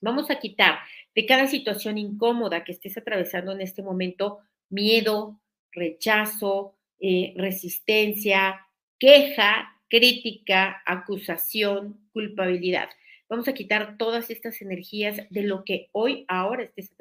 Vamos 0.00 0.30
a 0.30 0.38
quitar 0.38 0.78
de 1.14 1.26
cada 1.26 1.46
situación 1.46 1.98
incómoda 1.98 2.64
que 2.64 2.72
estés 2.72 2.96
atravesando 2.96 3.52
en 3.52 3.60
este 3.60 3.82
momento 3.82 4.40
miedo, 4.68 5.40
rechazo, 5.72 6.76
eh, 7.00 7.34
resistencia, 7.36 8.66
queja, 8.98 9.80
crítica, 9.88 10.82
acusación, 10.86 12.08
culpabilidad. 12.12 12.88
Vamos 13.28 13.48
a 13.48 13.54
quitar 13.54 13.96
todas 13.96 14.30
estas 14.30 14.60
energías 14.60 15.16
de 15.30 15.42
lo 15.42 15.64
que 15.64 15.88
hoy, 15.92 16.24
ahora 16.28 16.64
estés 16.64 16.92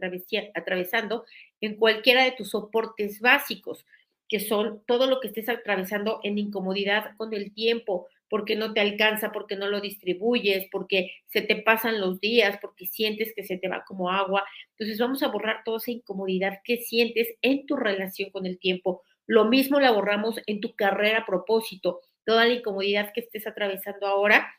atravesando 0.55 1.25
en 1.63 1.77
cualquiera 1.77 2.25
de 2.25 2.33
tus 2.33 2.49
soportes 2.49 3.21
básicos, 3.21 3.85
que 4.27 4.41
son 4.41 4.83
todo 4.85 5.07
lo 5.07 5.21
que 5.21 5.29
estés 5.29 5.47
atravesando 5.47 6.19
en 6.23 6.37
incomodidad 6.37 7.15
con 7.15 7.33
el 7.33 7.53
tiempo, 7.53 8.09
porque 8.27 8.57
no 8.57 8.73
te 8.73 8.81
alcanza, 8.81 9.31
porque 9.31 9.55
no 9.55 9.67
lo 9.67 9.79
distribuyes, 9.79 10.67
porque 10.69 11.13
se 11.27 11.41
te 11.41 11.55
pasan 11.55 12.01
los 12.01 12.19
días, 12.19 12.57
porque 12.61 12.85
sientes 12.85 13.31
que 13.33 13.45
se 13.45 13.57
te 13.57 13.69
va 13.69 13.85
como 13.85 14.09
agua. 14.09 14.43
Entonces 14.71 14.99
vamos 14.99 15.23
a 15.23 15.29
borrar 15.29 15.61
toda 15.63 15.77
esa 15.77 15.91
incomodidad 15.91 16.59
que 16.65 16.79
sientes 16.79 17.29
en 17.41 17.65
tu 17.65 17.77
relación 17.77 18.29
con 18.31 18.45
el 18.45 18.59
tiempo. 18.59 19.01
Lo 19.25 19.45
mismo 19.45 19.79
la 19.79 19.91
borramos 19.91 20.41
en 20.47 20.59
tu 20.59 20.75
carrera 20.75 21.19
a 21.19 21.25
propósito. 21.25 22.01
Toda 22.25 22.45
la 22.45 22.55
incomodidad 22.55 23.13
que 23.13 23.21
estés 23.21 23.47
atravesando 23.47 24.05
ahora, 24.05 24.53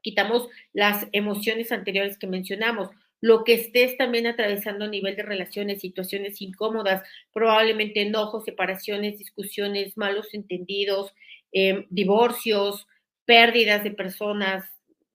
quitamos 0.00 0.48
las 0.72 1.06
emociones 1.12 1.70
anteriores 1.70 2.16
que 2.16 2.26
mencionamos 2.26 2.88
lo 3.20 3.44
que 3.44 3.54
estés 3.54 3.96
también 3.96 4.26
atravesando 4.26 4.86
a 4.86 4.88
nivel 4.88 5.16
de 5.16 5.22
relaciones, 5.22 5.80
situaciones 5.80 6.40
incómodas, 6.40 7.02
probablemente 7.32 8.02
enojos, 8.02 8.44
separaciones, 8.44 9.18
discusiones, 9.18 9.96
malos 9.96 10.32
entendidos, 10.32 11.12
em, 11.52 11.86
divorcios, 11.90 12.86
pérdidas 13.26 13.84
de 13.84 13.90
personas, 13.90 14.64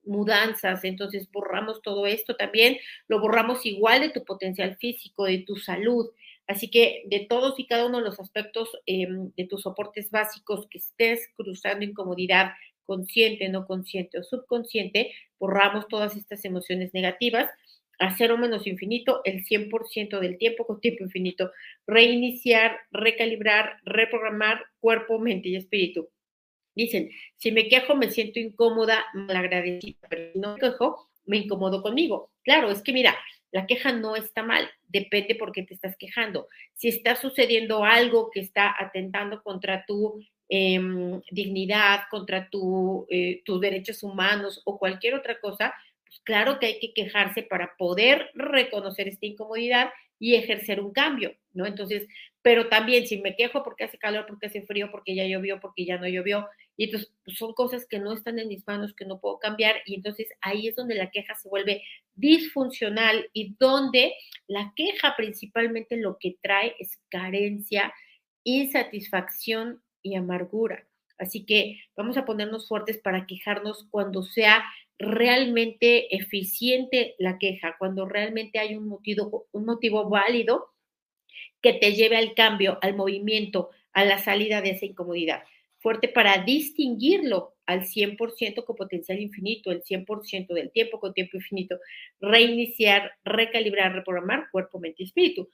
mudanzas, 0.04 0.84
entonces 0.84 1.30
borramos 1.32 1.82
todo 1.82 2.06
esto 2.06 2.36
también, 2.36 2.78
lo 3.08 3.20
borramos 3.20 3.66
igual 3.66 4.02
de 4.02 4.10
tu 4.12 4.24
potencial 4.24 4.78
físico, 4.78 5.26
de 5.26 5.40
tu 5.40 5.56
salud. 5.56 6.12
Así 6.48 6.70
que 6.70 7.04
de 7.08 7.26
todos 7.28 7.60
y 7.60 7.66
cada 7.66 7.88
uno 7.88 7.98
de 7.98 8.04
los 8.04 8.20
aspectos 8.20 8.70
em, 8.86 9.32
de 9.36 9.46
tus 9.46 9.64
soportes 9.64 10.12
básicos 10.12 10.68
que 10.70 10.78
estés 10.78 11.28
cruzando 11.36 11.84
incomodidad, 11.84 12.52
consciente, 12.86 13.50
no 13.50 13.66
consciente 13.66 14.20
o 14.20 14.24
subconsciente, 14.24 15.12
borramos 15.40 15.88
todas 15.88 16.16
estas 16.16 16.46
emociones 16.46 16.94
negativas 16.94 17.50
a 18.00 18.16
cero 18.16 18.38
menos 18.38 18.68
infinito 18.68 19.22
el 19.24 19.46
100% 19.46 20.20
del 20.20 20.38
tiempo 20.38 20.66
con 20.66 20.82
tiempo 20.82 21.04
infinito. 21.04 21.52
Reiniciar, 21.88 22.80
recalibrar, 22.92 23.78
reprogramar 23.84 24.66
cuerpo, 24.80 25.20
mente 25.20 25.50
y 25.50 25.56
espíritu. 25.56 26.10
Dicen, 26.76 27.10
si 27.38 27.52
me 27.52 27.68
quejo 27.70 27.96
me 27.96 28.12
siento 28.12 28.40
incómoda, 28.40 29.06
malagradecida, 29.14 30.08
pero 30.10 30.34
si 30.34 30.40
no 30.40 30.54
me 30.54 30.60
quejo, 30.60 31.10
me 31.26 31.38
incomodo 31.38 31.82
conmigo. 31.82 32.32
Claro, 32.44 32.70
es 32.70 32.82
que 32.82 32.92
mira, 32.92 33.16
la 33.52 33.66
queja 33.66 33.94
no 33.94 34.18
está 34.18 34.44
mal, 34.44 34.70
depende 34.90 35.36
por 35.36 35.54
qué 35.54 35.64
te 35.64 35.74
estás 35.74 35.96
quejando. 35.98 36.50
Si 36.74 36.90
está 36.90 37.16
sucediendo 37.16 37.86
algo 37.86 38.30
que 38.30 38.42
está 38.42 38.76
atentando 38.78 39.42
contra 39.42 39.86
tu 39.86 40.22
em, 40.50 41.22
dignidad, 41.32 42.02
contra 42.12 42.50
tu, 42.50 43.08
eh, 43.10 43.42
tus 43.46 43.62
derechos 43.62 44.04
humanos 44.04 44.62
o 44.66 44.78
cualquier 44.78 45.16
otra 45.16 45.40
cosa, 45.40 45.74
pues 46.16 46.22
claro 46.24 46.60
que 46.60 46.68
hay 46.68 46.80
que 46.80 46.94
quejarse 46.94 47.44
para 47.44 47.76
poder 47.78 48.30
reconocer 48.36 49.08
esta 49.08 49.26
incomodidad 49.26 49.90
y 50.18 50.36
ejercer 50.36 50.80
un 50.80 50.94
cambio, 50.94 51.36
¿no? 51.52 51.66
Entonces, 51.66 52.08
pero 52.42 52.70
también 52.70 53.06
si 53.06 53.18
me 53.18 53.36
quejo 53.36 53.64
porque 53.64 53.84
hace 53.84 53.98
calor, 53.98 54.26
porque 54.28 54.48
hace 54.48 54.62
frío, 54.62 54.90
porque 54.92 55.14
ya 55.14 55.26
llovió, 55.26 55.60
porque 55.60 55.86
ya 55.86 55.98
no 55.98 56.08
llovió, 56.08 56.48
y 56.78 56.86
entonces 56.86 57.12
pues, 57.26 57.38
son 57.38 57.54
cosas 57.54 57.86
que 57.86 58.00
no 58.00 58.14
están 58.14 58.40
en 58.40 58.48
mis 58.48 58.66
manos, 58.66 58.94
que 58.94 59.04
no 59.04 59.20
puedo 59.20 59.40
cambiar, 59.40 59.76
y 59.86 59.96
entonces 59.96 60.30
ahí 60.40 60.70
es 60.70 60.76
donde 60.76 60.96
la 60.96 61.12
queja 61.12 61.36
se 61.36 61.50
vuelve 61.50 61.84
disfuncional 62.14 63.30
y 63.34 63.56
donde 63.60 64.14
la 64.48 64.72
queja 64.76 65.16
principalmente 65.18 65.98
lo 65.98 66.18
que 66.18 66.38
trae 66.42 66.76
es 66.80 66.98
carencia, 67.10 67.94
insatisfacción 68.46 69.82
y 70.02 70.16
amargura. 70.16 70.88
Así 71.18 71.46
que 71.46 71.82
vamos 71.98 72.16
a 72.18 72.26
ponernos 72.26 72.68
fuertes 72.68 73.00
para 73.00 73.26
quejarnos 73.26 73.88
cuando 73.90 74.24
sea 74.24 74.64
realmente 74.98 76.16
eficiente 76.16 77.16
la 77.20 77.38
queja, 77.38 77.76
cuando 77.78 78.06
realmente 78.06 78.60
hay 78.60 78.76
un 78.76 78.88
motivo, 78.88 79.48
un 79.52 79.66
motivo 79.66 80.10
válido 80.10 80.74
que 81.62 81.74
te 81.74 81.94
lleve 81.94 82.18
al 82.18 82.34
cambio, 82.34 82.78
al 82.82 82.96
movimiento, 82.96 83.70
a 83.92 84.06
la 84.06 84.20
salida 84.20 84.62
de 84.62 84.72
esa 84.72 84.86
incomodidad. 84.86 85.44
Fuerte 85.80 86.08
para 86.08 86.40
distinguirlo 86.40 87.56
al 87.66 87.86
100% 87.86 88.64
con 88.64 88.76
potencial 88.76 89.20
infinito, 89.20 89.72
el 89.72 89.84
100% 89.84 90.54
del 90.54 90.72
tiempo 90.72 91.00
con 91.00 91.14
tiempo 91.14 91.38
infinito, 91.38 91.80
reiniciar, 92.20 93.14
recalibrar, 93.24 93.94
reprogramar 93.94 94.50
cuerpo, 94.52 94.80
mente 94.80 95.04
y 95.04 95.06
espíritu. 95.06 95.50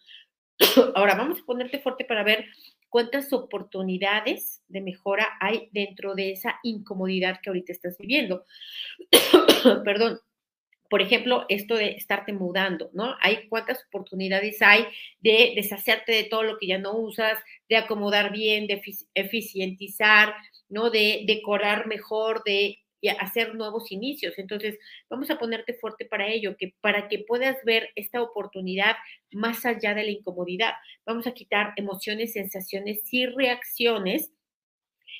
Ahora 0.95 1.15
vamos 1.15 1.39
a 1.39 1.45
ponerte 1.45 1.79
fuerte 1.79 2.05
para 2.05 2.24
ver 2.24 2.45
cuántas 2.91 3.31
oportunidades 3.31 4.62
de 4.67 4.81
mejora 4.81 5.27
hay 5.39 5.69
dentro 5.71 6.13
de 6.13 6.33
esa 6.33 6.60
incomodidad 6.62 7.39
que 7.41 7.50
ahorita 7.50 7.71
estás 7.71 7.98
viviendo. 7.98 8.45
Perdón. 9.83 10.19
Por 10.89 11.01
ejemplo, 11.01 11.45
esto 11.48 11.75
de 11.75 11.91
estarte 11.91 12.33
mudando, 12.33 12.89
¿no? 12.91 13.15
Hay 13.21 13.48
cuántas 13.48 13.81
oportunidades 13.86 14.62
hay 14.62 14.86
de 15.21 15.53
deshacerte 15.55 16.12
de 16.12 16.25
todo 16.25 16.43
lo 16.43 16.57
que 16.57 16.67
ya 16.67 16.79
no 16.79 16.98
usas, 16.98 17.39
de 17.69 17.77
acomodar 17.77 18.33
bien, 18.33 18.67
de 18.67 18.81
eficientizar, 19.13 20.36
¿no? 20.67 20.89
De 20.89 21.24
decorar 21.25 21.88
mejor, 21.88 22.43
de 22.43 22.79
y 23.01 23.10
hacer 23.10 23.55
nuevos 23.55 23.91
inicios. 23.91 24.38
Entonces, 24.38 24.77
vamos 25.10 25.29
a 25.29 25.38
ponerte 25.38 25.74
fuerte 25.74 26.05
para 26.05 26.27
ello, 26.27 26.55
que 26.58 26.75
para 26.81 27.08
que 27.08 27.20
puedas 27.20 27.58
ver 27.65 27.89
esta 27.96 28.22
oportunidad 28.22 28.96
más 29.31 29.65
allá 29.65 29.93
de 29.93 30.03
la 30.03 30.12
incomodidad. 30.12 30.74
Vamos 31.05 31.27
a 31.27 31.34
quitar 31.34 31.74
emociones, 31.75 32.34
sensaciones 32.34 33.01
y 33.12 33.25
reacciones 33.25 34.31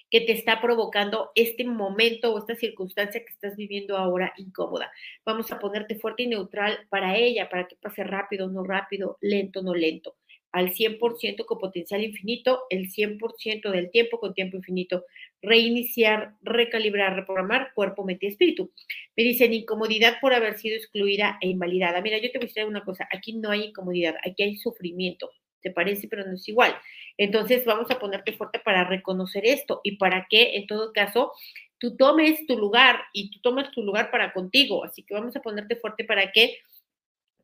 que 0.10 0.22
te 0.22 0.34
está 0.34 0.62
provocando 0.62 1.32
este 1.36 1.64
momento 1.64 2.34
o 2.34 2.38
esta 2.38 2.56
circunstancia 2.56 3.24
que 3.24 3.32
estás 3.32 3.56
viviendo 3.56 3.98
ahora 3.98 4.34
incómoda. 4.38 4.92
Vamos 5.26 5.52
a 5.52 5.60
ponerte 5.60 5.96
fuerte 5.96 6.24
y 6.24 6.28
neutral 6.28 6.86
para 6.90 7.18
ella, 7.18 7.50
para 7.50 7.68
que 7.68 7.78
pase 7.78 8.04
rápido, 8.04 8.50
no 8.50 8.64
rápido, 8.64 9.18
lento, 9.22 9.62
no 9.64 9.74
lento 9.74 10.16
al 10.52 10.74
100% 10.74 11.46
con 11.46 11.60
potencial 11.60 12.04
infinito, 12.04 12.64
el 12.70 12.92
100% 12.92 13.72
del 13.72 13.90
tiempo 13.90 14.20
con 14.20 14.34
tiempo 14.34 14.58
infinito. 14.58 15.06
Reiniciar, 15.42 16.36
recalibrar, 16.42 17.16
reprogramar 17.16 17.74
cuerpo, 17.74 18.04
mente 18.04 18.28
espíritu. 18.28 18.72
Me 19.16 19.24
dicen 19.24 19.54
incomodidad 19.54 20.20
por 20.20 20.34
haber 20.34 20.58
sido 20.58 20.76
excluida 20.76 21.38
e 21.42 21.48
invalidada. 21.48 22.02
Mira, 22.02 22.18
yo 22.18 22.32
te 22.32 22.38
voy 22.38 22.46
a 22.46 22.48
decir 22.48 22.66
una 22.66 22.84
cosa, 22.84 23.08
aquí 23.12 23.34
no 23.34 23.50
hay 23.50 23.66
incomodidad, 23.66 24.16
aquí 24.26 24.44
hay 24.44 24.58
sufrimiento. 24.58 25.32
Te 25.62 25.72
parece, 25.72 26.08
pero 26.08 26.26
no 26.26 26.34
es 26.34 26.48
igual. 26.50 26.76
Entonces 27.18 27.66
vamos 27.66 27.90
a 27.92 28.00
ponerte 28.00 28.34
fuerte 28.34 28.60
para 28.60 28.84
reconocer 28.84 29.46
esto 29.46 29.80
y 29.84 29.98
para 29.98 30.26
que 30.30 30.56
en 30.56 30.66
todo 30.66 30.92
caso 30.92 31.34
tú 31.78 31.96
tomes 31.96 32.46
tu 32.48 32.58
lugar 32.58 33.02
y 33.14 33.32
tú 33.32 33.40
tomes 33.42 33.70
tu 33.72 33.84
lugar 33.84 34.12
para 34.12 34.34
contigo. 34.34 34.84
Así 34.84 35.04
que 35.04 35.14
vamos 35.14 35.36
a 35.36 35.42
ponerte 35.42 35.76
fuerte 35.76 36.04
para 36.04 36.32
que 36.32 36.58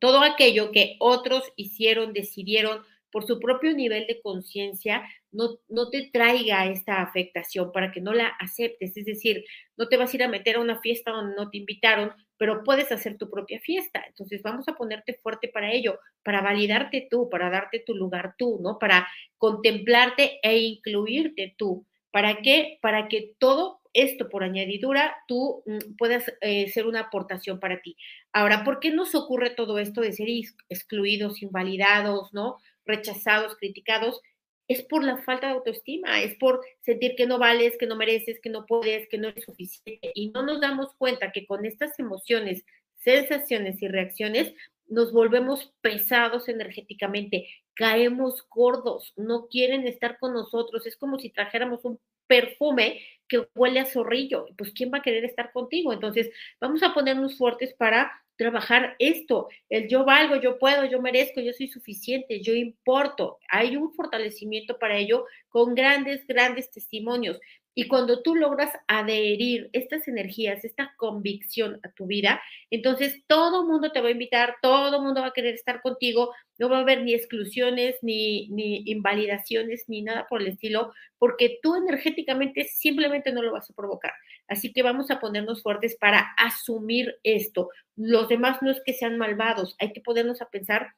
todo 0.00 0.22
aquello 0.22 0.70
que 0.72 0.96
otros 1.00 1.44
hicieron, 1.56 2.12
decidieron, 2.12 2.82
por 3.10 3.26
su 3.26 3.38
propio 3.38 3.72
nivel 3.72 4.06
de 4.06 4.20
conciencia, 4.20 5.02
no, 5.32 5.58
no 5.68 5.90
te 5.90 6.10
traiga 6.12 6.66
esta 6.66 7.02
afectación 7.02 7.72
para 7.72 7.92
que 7.92 8.00
no 8.00 8.12
la 8.12 8.28
aceptes. 8.40 8.96
Es 8.96 9.04
decir, 9.04 9.44
no 9.76 9.88
te 9.88 9.96
vas 9.96 10.12
a 10.12 10.16
ir 10.16 10.22
a 10.22 10.28
meter 10.28 10.56
a 10.56 10.60
una 10.60 10.80
fiesta 10.80 11.10
donde 11.10 11.36
no 11.36 11.50
te 11.50 11.58
invitaron, 11.58 12.12
pero 12.36 12.62
puedes 12.64 12.90
hacer 12.92 13.18
tu 13.18 13.30
propia 13.30 13.60
fiesta. 13.60 14.04
Entonces 14.06 14.42
vamos 14.42 14.68
a 14.68 14.74
ponerte 14.74 15.14
fuerte 15.14 15.48
para 15.48 15.72
ello, 15.72 15.98
para 16.22 16.40
validarte 16.40 17.06
tú, 17.10 17.28
para 17.28 17.50
darte 17.50 17.80
tu 17.80 17.94
lugar 17.94 18.34
tú, 18.38 18.58
¿no? 18.62 18.78
Para 18.78 19.08
contemplarte 19.36 20.38
e 20.42 20.58
incluirte 20.58 21.54
tú. 21.56 21.86
¿Para 22.10 22.40
qué? 22.42 22.78
Para 22.80 23.08
que 23.08 23.34
todo 23.38 23.80
esto 23.92 24.28
por 24.28 24.44
añadidura 24.44 25.16
tú 25.26 25.62
mm, 25.66 25.96
puedas 25.96 26.32
eh, 26.40 26.68
ser 26.68 26.86
una 26.86 27.00
aportación 27.00 27.58
para 27.60 27.80
ti. 27.80 27.96
Ahora, 28.32 28.64
¿por 28.64 28.80
qué 28.80 28.90
nos 28.90 29.14
ocurre 29.14 29.50
todo 29.50 29.78
esto 29.78 30.00
de 30.00 30.12
ser 30.12 30.28
excluidos, 30.68 31.42
invalidados, 31.42 32.32
¿no? 32.32 32.58
Rechazados, 32.88 33.56
criticados? 33.56 34.20
Es 34.66 34.82
por 34.82 35.04
la 35.04 35.18
falta 35.18 35.46
de 35.46 35.52
autoestima, 35.54 36.20
es 36.22 36.36
por 36.36 36.60
sentir 36.80 37.14
que 37.14 37.26
no 37.26 37.38
vales, 37.38 37.76
que 37.78 37.86
no 37.86 37.94
mereces, 37.94 38.40
que 38.40 38.50
no 38.50 38.66
puedes, 38.66 39.08
que 39.08 39.18
no 39.18 39.28
eres 39.28 39.44
suficiente. 39.44 40.10
Y 40.14 40.30
no 40.30 40.42
nos 40.42 40.60
damos 40.60 40.94
cuenta 40.98 41.30
que 41.30 41.46
con 41.46 41.64
estas 41.64 41.98
emociones, 41.98 42.64
sensaciones 42.96 43.80
y 43.80 43.88
reacciones 43.88 44.52
nos 44.88 45.12
volvemos 45.12 45.72
pesados 45.80 46.48
energéticamente, 46.48 47.48
caemos 47.74 48.46
gordos, 48.48 49.12
no 49.16 49.46
quieren 49.48 49.86
estar 49.86 50.18
con 50.18 50.32
nosotros. 50.32 50.86
Es 50.86 50.96
como 50.96 51.18
si 51.18 51.30
trajéramos 51.30 51.84
un 51.84 52.00
perfume 52.26 53.00
que 53.28 53.48
huele 53.54 53.80
a 53.80 53.86
zorrillo. 53.86 54.46
Pues, 54.56 54.72
¿quién 54.72 54.90
va 54.92 54.98
a 54.98 55.02
querer 55.02 55.24
estar 55.24 55.52
contigo? 55.52 55.92
Entonces, 55.92 56.30
vamos 56.60 56.82
a 56.82 56.94
ponernos 56.94 57.36
fuertes 57.36 57.74
para 57.74 58.12
trabajar 58.38 58.94
esto, 58.98 59.48
el 59.68 59.88
yo 59.88 60.04
valgo, 60.04 60.36
yo 60.36 60.58
puedo, 60.58 60.84
yo 60.84 61.02
merezco, 61.02 61.40
yo 61.40 61.52
soy 61.52 61.68
suficiente, 61.68 62.40
yo 62.40 62.54
importo. 62.54 63.38
Hay 63.50 63.76
un 63.76 63.92
fortalecimiento 63.92 64.78
para 64.78 64.96
ello 64.96 65.26
con 65.48 65.74
grandes, 65.74 66.26
grandes 66.26 66.70
testimonios. 66.70 67.38
Y 67.78 67.86
cuando 67.86 68.22
tú 68.22 68.34
logras 68.34 68.72
adherir 68.88 69.70
estas 69.72 70.08
energías, 70.08 70.64
esta 70.64 70.92
convicción 70.96 71.78
a 71.84 71.92
tu 71.92 72.06
vida, 72.06 72.42
entonces 72.72 73.22
todo 73.28 73.62
el 73.62 73.68
mundo 73.68 73.92
te 73.92 74.00
va 74.00 74.08
a 74.08 74.10
invitar, 74.10 74.56
todo 74.60 74.96
el 74.96 75.00
mundo 75.00 75.20
va 75.20 75.28
a 75.28 75.32
querer 75.32 75.54
estar 75.54 75.80
contigo, 75.80 76.34
no 76.58 76.68
va 76.68 76.78
a 76.78 76.80
haber 76.80 77.04
ni 77.04 77.14
exclusiones, 77.14 77.94
ni, 78.02 78.48
ni 78.48 78.82
invalidaciones, 78.86 79.84
ni 79.86 80.02
nada 80.02 80.26
por 80.28 80.40
el 80.40 80.48
estilo, 80.48 80.92
porque 81.18 81.60
tú 81.62 81.76
energéticamente 81.76 82.64
simplemente 82.64 83.30
no 83.30 83.42
lo 83.42 83.52
vas 83.52 83.70
a 83.70 83.74
provocar. 83.74 84.10
Así 84.48 84.72
que 84.72 84.82
vamos 84.82 85.12
a 85.12 85.20
ponernos 85.20 85.62
fuertes 85.62 85.96
para 86.00 86.34
asumir 86.36 87.14
esto. 87.22 87.70
Los 87.94 88.28
demás 88.28 88.60
no 88.60 88.72
es 88.72 88.82
que 88.84 88.92
sean 88.92 89.18
malvados, 89.18 89.76
hay 89.78 89.92
que 89.92 90.00
ponernos 90.00 90.42
a 90.42 90.50
pensar 90.50 90.94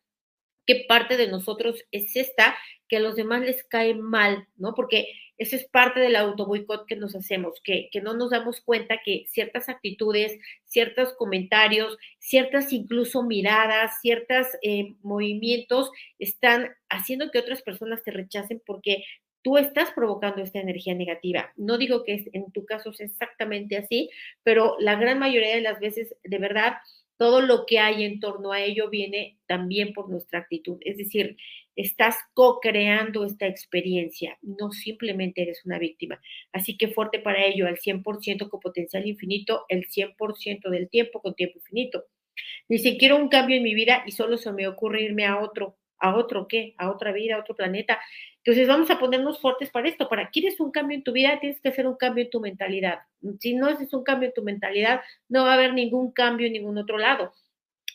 qué 0.65 0.87
parte 0.89 1.19
de 1.19 1.29
nosotros 1.29 1.85
es 1.91 2.17
esta 2.17 2.57
que 2.89 2.97
a 2.97 3.01
los 3.01 3.17
demás 3.17 3.43
les 3.43 3.65
cae 3.65 3.95
mal, 3.95 4.47
¿no? 4.57 4.75
Porque 4.75 5.09
eso 5.41 5.57
es 5.57 5.65
parte 5.65 6.01
del 6.01 6.17
autoboicot 6.17 6.85
que 6.87 6.97
nos 6.97 7.17
hacemos, 7.17 7.63
que, 7.65 7.89
no 8.03 8.13
nos 8.13 8.29
damos 8.29 8.61
cuenta 8.61 9.01
que 9.03 9.25
ciertas 9.27 9.71
actitudes, 9.71 10.39
ciertos 10.67 11.15
comentarios, 11.15 11.97
ciertas 12.19 12.75
incluso 12.75 13.23
miradas, 13.23 13.99
ciertos 14.03 14.49
eh, 14.61 14.97
movimientos 15.01 15.91
están 16.19 16.77
haciendo 16.91 17.31
que 17.31 17.39
otras 17.39 17.63
personas 17.63 18.03
te 18.03 18.11
rechacen 18.11 18.63
porque 18.67 19.03
tú 19.41 19.57
estás 19.57 19.91
provocando 19.93 20.43
esta 20.43 20.61
energía 20.61 20.95
negativa. 20.95 21.55
No 21.57 21.79
digo 21.79 22.05
que 22.05 22.29
en 22.35 22.53
tu 22.53 22.67
caso 22.67 22.93
sea 22.93 23.07
exactamente 23.07 23.79
así, 23.79 24.11
pero 24.43 24.77
la 24.79 24.97
gran 24.97 25.19
mayoría 25.19 25.55
de 25.55 25.63
las 25.63 25.81
veces, 25.81 26.15
de 26.23 26.39
verdad, 26.39 26.75
todo 27.21 27.43
lo 27.43 27.67
que 27.67 27.79
hay 27.79 28.05
en 28.05 28.19
torno 28.19 28.51
a 28.51 28.63
ello 28.63 28.89
viene 28.89 29.37
también 29.47 29.93
por 29.93 30.09
nuestra 30.09 30.39
actitud. 30.39 30.79
Es 30.81 30.97
decir, 30.97 31.37
estás 31.77 32.17
co-creando 32.33 33.27
esta 33.27 33.47
experiencia, 33.47 34.39
no 34.41 34.73
simplemente 34.73 35.43
eres 35.43 35.67
una 35.67 35.79
víctima. 35.79 36.19
Así 36.51 36.79
que 36.79 36.89
fuerte 36.89 37.19
para 37.19 37.45
ello, 37.45 37.67
al 37.67 37.77
100% 37.77 38.49
con 38.49 38.59
potencial 38.59 39.07
infinito, 39.07 39.67
el 39.69 39.87
100% 39.91 40.71
del 40.71 40.89
tiempo 40.89 41.21
con 41.21 41.35
tiempo 41.35 41.59
infinito. 41.59 42.07
Dice, 42.71 42.97
quiero 42.97 43.17
un 43.17 43.29
cambio 43.29 43.59
en 43.59 43.65
mi 43.65 43.75
vida 43.75 44.03
y 44.07 44.13
solo 44.13 44.39
se 44.39 44.51
me 44.53 44.67
ocurre 44.67 45.03
irme 45.03 45.27
a 45.27 45.41
otro. 45.41 45.77
¿A 45.99 46.17
otro 46.17 46.49
qué? 46.49 46.73
¿A 46.79 46.91
otra 46.91 47.13
vida? 47.13 47.37
¿A 47.37 47.41
otro 47.41 47.55
planeta? 47.55 48.01
Entonces 48.45 48.69
vamos 48.69 48.91
a 48.91 48.99
ponernos 48.99 49.41
fuertes 49.41 49.71
para 49.71 49.89
esto. 49.89 50.09
Para 50.09 50.31
quieres 50.31 50.61
un 50.61 50.71
cambio 50.71 50.97
en 50.97 51.05
tu 51.05 51.13
vida, 51.13 51.39
tienes 51.41 51.61
que 51.61 51.69
hacer 51.69 51.87
un 51.87 51.97
cambio 51.97 52.25
en 52.25 52.31
tu 52.31 52.41
mentalidad. 52.41 53.01
Si 53.39 53.55
no 53.55 53.67
haces 53.67 53.93
un 53.93 54.03
cambio 54.03 54.29
en 54.29 54.35
tu 54.35 54.43
mentalidad, 54.43 55.03
no 55.29 55.45
va 55.45 55.53
a 55.53 55.55
haber 55.55 55.75
ningún 55.75 56.13
cambio 56.13 56.47
en 56.47 56.55
ningún 56.55 56.79
otro 56.79 56.99
lado. 56.99 57.33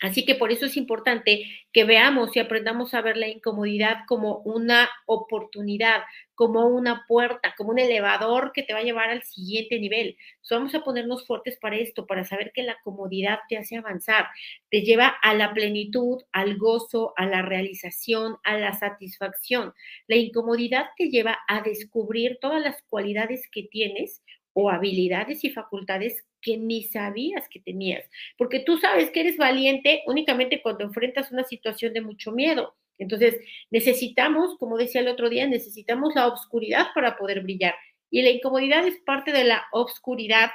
Así 0.01 0.25
que 0.25 0.35
por 0.35 0.51
eso 0.51 0.65
es 0.65 0.77
importante 0.77 1.45
que 1.71 1.83
veamos 1.83 2.35
y 2.35 2.39
aprendamos 2.39 2.93
a 2.93 3.01
ver 3.01 3.17
la 3.17 3.27
incomodidad 3.27 3.99
como 4.07 4.39
una 4.39 4.89
oportunidad, 5.05 6.03
como 6.33 6.67
una 6.67 7.05
puerta, 7.07 7.53
como 7.57 7.71
un 7.71 7.79
elevador 7.79 8.51
que 8.53 8.63
te 8.63 8.73
va 8.73 8.79
a 8.79 8.83
llevar 8.83 9.09
al 9.09 9.23
siguiente 9.23 9.79
nivel. 9.79 10.17
vamos 10.49 10.75
a 10.75 10.81
ponernos 10.81 11.25
fuertes 11.25 11.57
para 11.59 11.77
esto, 11.77 12.05
para 12.05 12.25
saber 12.25 12.51
que 12.53 12.63
la 12.63 12.77
comodidad 12.83 13.39
te 13.49 13.57
hace 13.57 13.77
avanzar, 13.77 14.27
te 14.69 14.81
lleva 14.81 15.07
a 15.07 15.33
la 15.33 15.53
plenitud, 15.53 16.23
al 16.31 16.57
gozo, 16.57 17.13
a 17.15 17.25
la 17.25 17.41
realización, 17.41 18.37
a 18.43 18.57
la 18.57 18.73
satisfacción. 18.73 19.73
La 20.07 20.17
incomodidad 20.17 20.87
te 20.97 21.09
lleva 21.09 21.39
a 21.47 21.61
descubrir 21.61 22.37
todas 22.41 22.61
las 22.61 22.81
cualidades 22.83 23.47
que 23.51 23.63
tienes 23.63 24.21
o 24.57 24.69
habilidades 24.69 25.43
y 25.43 25.49
facultades 25.49 26.25
que 26.41 26.55
ni 26.55 26.83
sabías 26.83 27.49
que 27.49 27.59
tenías, 27.59 28.09
porque 28.37 28.61
tú 28.61 28.77
sabes 28.77 29.11
que 29.11 29.19
eres 29.19 29.35
valiente 29.35 30.01
únicamente 30.07 30.61
cuando 30.61 30.85
enfrentas 30.85 31.29
una 31.31 31.43
situación 31.43 31.93
de 31.93 31.99
mucho 31.99 32.31
miedo. 32.31 32.73
Entonces, 32.97 33.35
necesitamos, 33.69 34.57
como 34.57 34.77
decía 34.77 35.01
el 35.01 35.09
otro 35.09 35.29
día, 35.29 35.45
necesitamos 35.45 36.15
la 36.15 36.27
obscuridad 36.27 36.87
para 36.95 37.17
poder 37.17 37.41
brillar. 37.41 37.75
Y 38.09 38.21
la 38.21 38.29
incomodidad 38.29 38.87
es 38.87 38.97
parte 39.05 39.33
de 39.33 39.43
la 39.43 39.65
obscuridad 39.73 40.51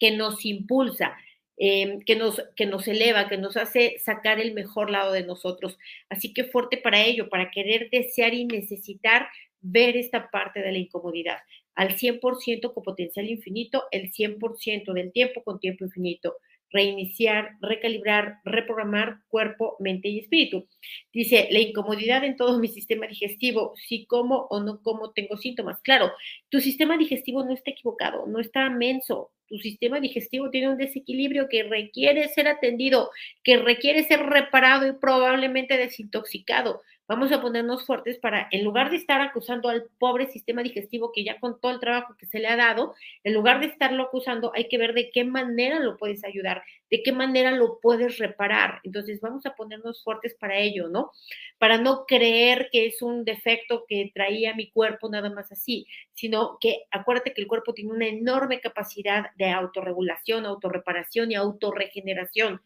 que 0.00 0.10
nos 0.10 0.44
impulsa, 0.44 1.16
em, 1.56 2.00
que, 2.00 2.16
nos, 2.16 2.42
que 2.56 2.66
nos 2.66 2.88
eleva, 2.88 3.28
que 3.28 3.38
nos 3.38 3.56
hace 3.56 4.00
sacar 4.00 4.40
el 4.40 4.52
mejor 4.52 4.90
lado 4.90 5.12
de 5.12 5.22
nosotros. 5.22 5.78
Así 6.08 6.34
que 6.34 6.42
fuerte 6.42 6.76
para 6.76 7.00
ello, 7.04 7.28
para 7.28 7.52
querer 7.52 7.88
desear 7.90 8.34
y 8.34 8.46
necesitar 8.46 9.28
ver 9.60 9.96
esta 9.96 10.28
parte 10.28 10.58
de 10.58 10.72
la 10.72 10.78
incomodidad 10.78 11.38
al 11.74 11.96
100% 11.96 12.72
con 12.72 12.82
potencial 12.82 13.28
infinito, 13.28 13.84
el 13.90 14.12
100% 14.12 14.92
del 14.92 15.12
tiempo 15.12 15.42
con 15.42 15.58
tiempo 15.60 15.84
infinito. 15.84 16.36
Reiniciar, 16.70 17.50
recalibrar, 17.60 18.38
reprogramar 18.44 19.18
cuerpo, 19.28 19.76
mente 19.78 20.08
y 20.08 20.20
espíritu. 20.20 20.66
Dice, 21.12 21.48
la 21.50 21.60
incomodidad 21.60 22.24
en 22.24 22.36
todo 22.36 22.58
mi 22.58 22.68
sistema 22.68 23.06
digestivo, 23.06 23.74
si 23.76 24.06
como 24.06 24.46
o 24.48 24.60
no 24.60 24.80
como 24.80 25.12
tengo 25.12 25.36
síntomas. 25.36 25.80
Claro, 25.82 26.12
tu 26.48 26.60
sistema 26.60 26.96
digestivo 26.96 27.44
no 27.44 27.52
está 27.52 27.72
equivocado, 27.72 28.26
no 28.26 28.40
está 28.40 28.70
menso. 28.70 29.32
Tu 29.48 29.58
sistema 29.58 30.00
digestivo 30.00 30.48
tiene 30.48 30.70
un 30.70 30.78
desequilibrio 30.78 31.46
que 31.50 31.62
requiere 31.62 32.26
ser 32.28 32.48
atendido, 32.48 33.10
que 33.44 33.58
requiere 33.58 34.02
ser 34.04 34.20
reparado 34.20 34.86
y 34.86 34.92
probablemente 34.92 35.76
desintoxicado 35.76 36.80
vamos 37.08 37.32
a 37.32 37.40
ponernos 37.40 37.84
fuertes 37.86 38.18
para, 38.18 38.48
en 38.50 38.64
lugar 38.64 38.90
de 38.90 38.96
estar 38.96 39.20
acusando 39.20 39.68
al 39.68 39.84
pobre 39.98 40.26
sistema 40.26 40.62
digestivo 40.62 41.12
que 41.12 41.24
ya 41.24 41.38
con 41.40 41.60
todo 41.60 41.72
el 41.72 41.80
trabajo 41.80 42.16
que 42.16 42.26
se 42.26 42.38
le 42.38 42.48
ha 42.48 42.56
dado, 42.56 42.94
en 43.24 43.34
lugar 43.34 43.60
de 43.60 43.66
estarlo 43.66 44.04
acusando, 44.04 44.52
hay 44.54 44.68
que 44.68 44.78
ver 44.78 44.94
de 44.94 45.10
qué 45.10 45.24
manera 45.24 45.78
lo 45.78 45.96
puedes 45.96 46.24
ayudar, 46.24 46.62
de 46.90 47.02
qué 47.02 47.12
manera 47.12 47.50
lo 47.50 47.80
puedes 47.80 48.18
reparar. 48.18 48.80
Entonces, 48.84 49.20
vamos 49.20 49.46
a 49.46 49.54
ponernos 49.54 50.02
fuertes 50.02 50.34
para 50.34 50.58
ello, 50.58 50.88
¿no? 50.88 51.10
Para 51.58 51.78
no 51.78 52.06
creer 52.06 52.68
que 52.72 52.86
es 52.86 53.02
un 53.02 53.24
defecto 53.24 53.84
que 53.88 54.10
traía 54.14 54.54
mi 54.54 54.70
cuerpo 54.70 55.08
nada 55.08 55.30
más 55.30 55.52
así, 55.52 55.86
sino 56.14 56.58
que 56.60 56.84
acuérdate 56.90 57.34
que 57.34 57.42
el 57.42 57.48
cuerpo 57.48 57.74
tiene 57.74 57.92
una 57.92 58.06
enorme 58.06 58.60
capacidad 58.60 59.26
de 59.36 59.50
autorregulación, 59.50 60.46
autorreparación 60.46 61.32
y 61.32 61.34
autorregeneración 61.34 62.60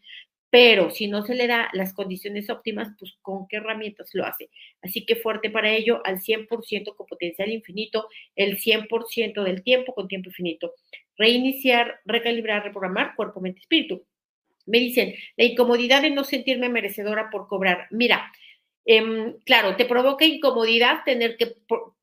pero 0.59 0.89
si 0.89 1.05
no 1.05 1.23
se 1.23 1.35
le 1.35 1.45
da 1.45 1.69
las 1.73 1.93
condiciones 1.93 2.49
óptimas, 2.49 2.89
pues 2.97 3.15
con 3.21 3.47
qué 3.47 3.57
herramientas 3.57 4.09
lo 4.13 4.25
hace. 4.25 4.49
Así 4.81 5.05
que 5.05 5.15
fuerte 5.15 5.51
para 5.51 5.71
ello, 5.71 6.01
al 6.03 6.19
100% 6.19 6.95
con 6.95 7.05
potencial 7.05 7.51
infinito, 7.51 8.07
el 8.35 8.57
100% 8.57 9.43
del 9.43 9.61
tiempo 9.61 9.93
con 9.93 10.07
tiempo 10.07 10.29
infinito. 10.29 10.73
Reiniciar, 11.15 11.99
recalibrar, 12.05 12.63
reprogramar 12.63 13.15
cuerpo, 13.15 13.39
mente, 13.39 13.59
espíritu. 13.59 14.01
Me 14.65 14.79
dicen, 14.79 15.13
la 15.35 15.45
incomodidad 15.45 16.01
de 16.01 16.09
no 16.09 16.23
sentirme 16.23 16.69
merecedora 16.69 17.29
por 17.29 17.47
cobrar. 17.47 17.85
Mira, 17.91 18.31
em, 18.83 19.35
claro, 19.45 19.75
te 19.75 19.85
provoca 19.85 20.25
incomodidad 20.25 21.03
tener 21.05 21.37
que, 21.37 21.53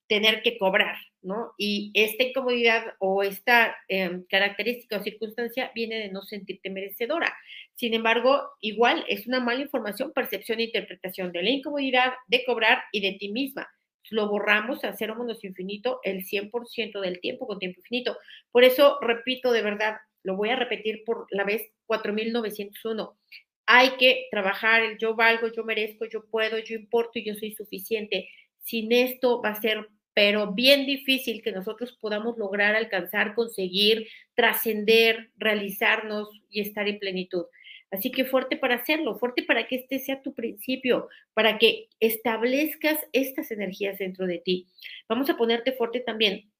tener 0.06 0.42
que 0.42 0.58
cobrar, 0.58 0.96
¿no? 1.22 1.52
Y 1.56 1.90
esta 1.94 2.24
incomodidad 2.24 2.84
o 2.98 3.22
esta 3.22 3.76
em, 3.88 4.24
característica 4.28 4.98
o 4.98 5.02
circunstancia 5.02 5.72
viene 5.74 5.98
de 5.98 6.10
no 6.10 6.22
sentirte 6.22 6.70
merecedora. 6.70 7.34
Sin 7.74 7.94
embargo, 7.94 8.50
igual 8.60 9.04
es 9.08 9.26
una 9.26 9.40
mala 9.40 9.62
información, 9.62 10.12
percepción 10.12 10.60
e 10.60 10.64
interpretación 10.64 11.32
de 11.32 11.42
la 11.42 11.50
incomodidad, 11.50 12.12
de 12.28 12.44
cobrar 12.44 12.82
y 12.92 13.00
de 13.00 13.16
ti 13.18 13.30
misma. 13.30 13.68
Lo 14.10 14.28
borramos 14.28 14.84
a 14.84 14.94
cero 14.94 15.16
menos 15.18 15.42
infinito 15.44 16.00
el 16.02 16.24
100% 16.24 17.00
del 17.00 17.20
tiempo 17.20 17.46
con 17.46 17.58
tiempo 17.58 17.80
infinito. 17.80 18.18
Por 18.52 18.64
eso, 18.64 18.98
repito 19.00 19.50
de 19.52 19.62
verdad, 19.62 19.96
lo 20.22 20.36
voy 20.36 20.50
a 20.50 20.56
repetir 20.56 21.04
por 21.04 21.26
la 21.30 21.44
vez 21.44 21.62
4901. 21.86 23.16
Hay 23.66 23.90
que 23.96 24.26
trabajar 24.30 24.82
el 24.82 24.98
yo 24.98 25.14
valgo, 25.14 25.48
yo 25.48 25.64
merezco, 25.64 26.04
yo 26.04 26.26
puedo, 26.26 26.58
yo 26.58 26.74
importo 26.74 27.18
y 27.18 27.24
yo 27.24 27.34
soy 27.34 27.52
suficiente. 27.52 28.28
Sin 28.58 28.92
esto 28.92 29.40
va 29.42 29.50
a 29.50 29.60
ser 29.60 29.88
pero 30.14 30.52
bien 30.52 30.86
difícil 30.86 31.42
que 31.42 31.52
nosotros 31.52 31.98
podamos 32.00 32.38
lograr 32.38 32.76
alcanzar, 32.76 33.34
conseguir, 33.34 34.08
trascender, 34.34 35.30
realizarnos 35.36 36.28
y 36.48 36.60
estar 36.60 36.88
en 36.88 36.98
plenitud. 36.98 37.44
Así 37.90 38.10
que 38.10 38.24
fuerte 38.24 38.56
para 38.56 38.76
hacerlo, 38.76 39.18
fuerte 39.18 39.42
para 39.42 39.68
que 39.68 39.76
este 39.76 39.98
sea 39.98 40.22
tu 40.22 40.34
principio, 40.34 41.08
para 41.32 41.58
que 41.58 41.88
establezcas 42.00 42.98
estas 43.12 43.50
energías 43.50 43.98
dentro 43.98 44.26
de 44.26 44.38
ti. 44.38 44.66
Vamos 45.08 45.30
a 45.30 45.36
ponerte 45.36 45.72
fuerte 45.72 46.00
también 46.00 46.50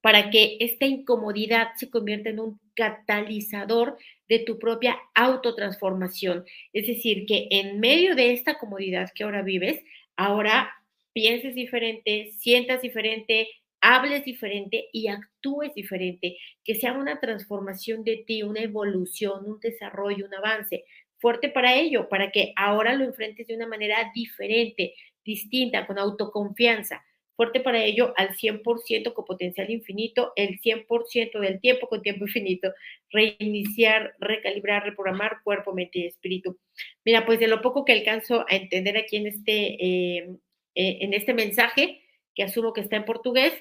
para 0.00 0.30
que 0.30 0.56
esta 0.60 0.86
incomodidad 0.86 1.70
se 1.74 1.90
convierta 1.90 2.28
en 2.28 2.38
un 2.38 2.60
catalizador 2.74 3.98
de 4.28 4.38
tu 4.40 4.58
propia 4.60 4.96
autotransformación. 5.14 6.44
Es 6.72 6.86
decir, 6.86 7.26
que 7.26 7.48
en 7.50 7.80
medio 7.80 8.14
de 8.14 8.32
esta 8.32 8.56
comodidad 8.56 9.10
que 9.12 9.24
ahora 9.24 9.42
vives, 9.42 9.82
ahora 10.16 10.70
pienses 11.16 11.54
diferente, 11.54 12.30
sientas 12.40 12.82
diferente, 12.82 13.48
hables 13.80 14.22
diferente 14.26 14.90
y 14.92 15.08
actúes 15.08 15.72
diferente, 15.72 16.36
que 16.62 16.74
sea 16.74 16.92
una 16.92 17.20
transformación 17.20 18.04
de 18.04 18.22
ti, 18.26 18.42
una 18.42 18.60
evolución, 18.60 19.46
un 19.46 19.58
desarrollo, 19.58 20.26
un 20.26 20.34
avance 20.34 20.84
fuerte 21.16 21.48
para 21.48 21.74
ello, 21.74 22.10
para 22.10 22.30
que 22.30 22.52
ahora 22.54 22.94
lo 22.94 23.04
enfrentes 23.04 23.46
de 23.46 23.56
una 23.56 23.66
manera 23.66 24.12
diferente, 24.14 24.92
distinta, 25.24 25.86
con 25.86 25.98
autoconfianza. 25.98 27.02
Fuerte 27.34 27.60
para 27.60 27.82
ello 27.82 28.12
al 28.18 28.36
100% 28.36 29.14
con 29.14 29.24
potencial 29.24 29.70
infinito, 29.70 30.34
el 30.36 30.60
100% 30.60 31.40
del 31.40 31.60
tiempo 31.62 31.88
con 31.88 32.02
tiempo 32.02 32.26
infinito. 32.26 32.74
Reiniciar, 33.10 34.14
recalibrar, 34.20 34.84
reprogramar 34.84 35.38
cuerpo, 35.42 35.72
mente 35.72 36.00
y 36.00 36.06
espíritu. 36.08 36.58
Mira, 37.06 37.24
pues 37.24 37.40
de 37.40 37.48
lo 37.48 37.62
poco 37.62 37.86
que 37.86 37.94
alcanzo 37.94 38.44
a 38.48 38.54
entender 38.54 38.98
aquí 38.98 39.16
en 39.16 39.28
este, 39.28 39.76
eh, 39.82 40.36
eh, 40.76 40.98
en 41.00 41.14
este 41.14 41.34
mensaje, 41.34 42.02
que 42.36 42.44
asumo 42.44 42.72
que 42.72 42.82
está 42.82 42.96
en 42.96 43.04
portugués, 43.04 43.52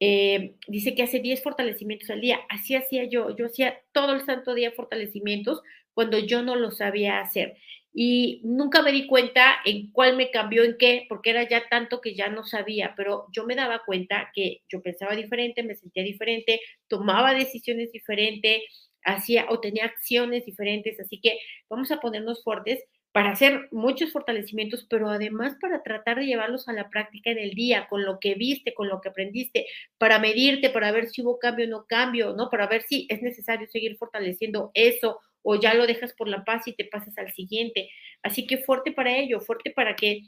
eh, 0.00 0.56
dice 0.68 0.94
que 0.94 1.02
hace 1.04 1.20
10 1.20 1.42
fortalecimientos 1.42 2.10
al 2.10 2.20
día. 2.20 2.40
Así 2.50 2.74
hacía 2.74 3.04
yo. 3.04 3.34
Yo 3.34 3.46
hacía 3.46 3.80
todo 3.92 4.12
el 4.12 4.26
santo 4.26 4.54
día 4.54 4.72
fortalecimientos 4.72 5.62
cuando 5.94 6.18
yo 6.18 6.42
no 6.42 6.56
lo 6.56 6.70
sabía 6.70 7.20
hacer 7.20 7.56
y 7.98 8.42
nunca 8.44 8.82
me 8.82 8.92
di 8.92 9.06
cuenta 9.06 9.56
en 9.64 9.90
cuál 9.90 10.16
me 10.18 10.30
cambió 10.30 10.64
en 10.64 10.76
qué, 10.76 11.06
porque 11.08 11.30
era 11.30 11.48
ya 11.48 11.66
tanto 11.70 12.02
que 12.02 12.14
ya 12.14 12.28
no 12.28 12.44
sabía, 12.44 12.92
pero 12.94 13.26
yo 13.32 13.46
me 13.46 13.54
daba 13.54 13.84
cuenta 13.86 14.30
que 14.34 14.60
yo 14.68 14.82
pensaba 14.82 15.16
diferente, 15.16 15.62
me 15.62 15.76
sentía 15.76 16.02
diferente, 16.02 16.60
tomaba 16.88 17.32
decisiones 17.32 17.92
diferentes, 17.92 18.60
hacía 19.02 19.46
o 19.48 19.60
tenía 19.60 19.86
acciones 19.86 20.44
diferentes, 20.44 21.00
así 21.00 21.18
que 21.22 21.38
vamos 21.70 21.90
a 21.90 21.98
ponernos 21.98 22.44
fuertes 22.44 22.84
para 23.16 23.30
hacer 23.30 23.66
muchos 23.70 24.12
fortalecimientos, 24.12 24.86
pero 24.90 25.08
además 25.08 25.56
para 25.58 25.82
tratar 25.82 26.18
de 26.18 26.26
llevarlos 26.26 26.68
a 26.68 26.74
la 26.74 26.90
práctica 26.90 27.30
en 27.30 27.38
el 27.38 27.52
día, 27.52 27.88
con 27.88 28.04
lo 28.04 28.20
que 28.20 28.34
viste, 28.34 28.74
con 28.74 28.90
lo 28.90 29.00
que 29.00 29.08
aprendiste, 29.08 29.64
para 29.96 30.18
medirte, 30.18 30.68
para 30.68 30.92
ver 30.92 31.08
si 31.08 31.22
hubo 31.22 31.38
cambio 31.38 31.64
o 31.64 31.68
no 31.70 31.86
cambio, 31.86 32.34
¿no? 32.34 32.50
Para 32.50 32.66
ver 32.66 32.82
si 32.82 33.06
es 33.08 33.22
necesario 33.22 33.66
seguir 33.68 33.96
fortaleciendo 33.96 34.70
eso 34.74 35.18
o 35.40 35.58
ya 35.58 35.72
lo 35.72 35.86
dejas 35.86 36.12
por 36.12 36.28
la 36.28 36.44
paz 36.44 36.68
y 36.68 36.74
te 36.74 36.84
pasas 36.84 37.16
al 37.16 37.32
siguiente. 37.32 37.88
Así 38.22 38.46
que 38.46 38.58
fuerte 38.58 38.92
para 38.92 39.16
ello, 39.16 39.40
fuerte 39.40 39.70
para 39.70 39.96
que 39.96 40.20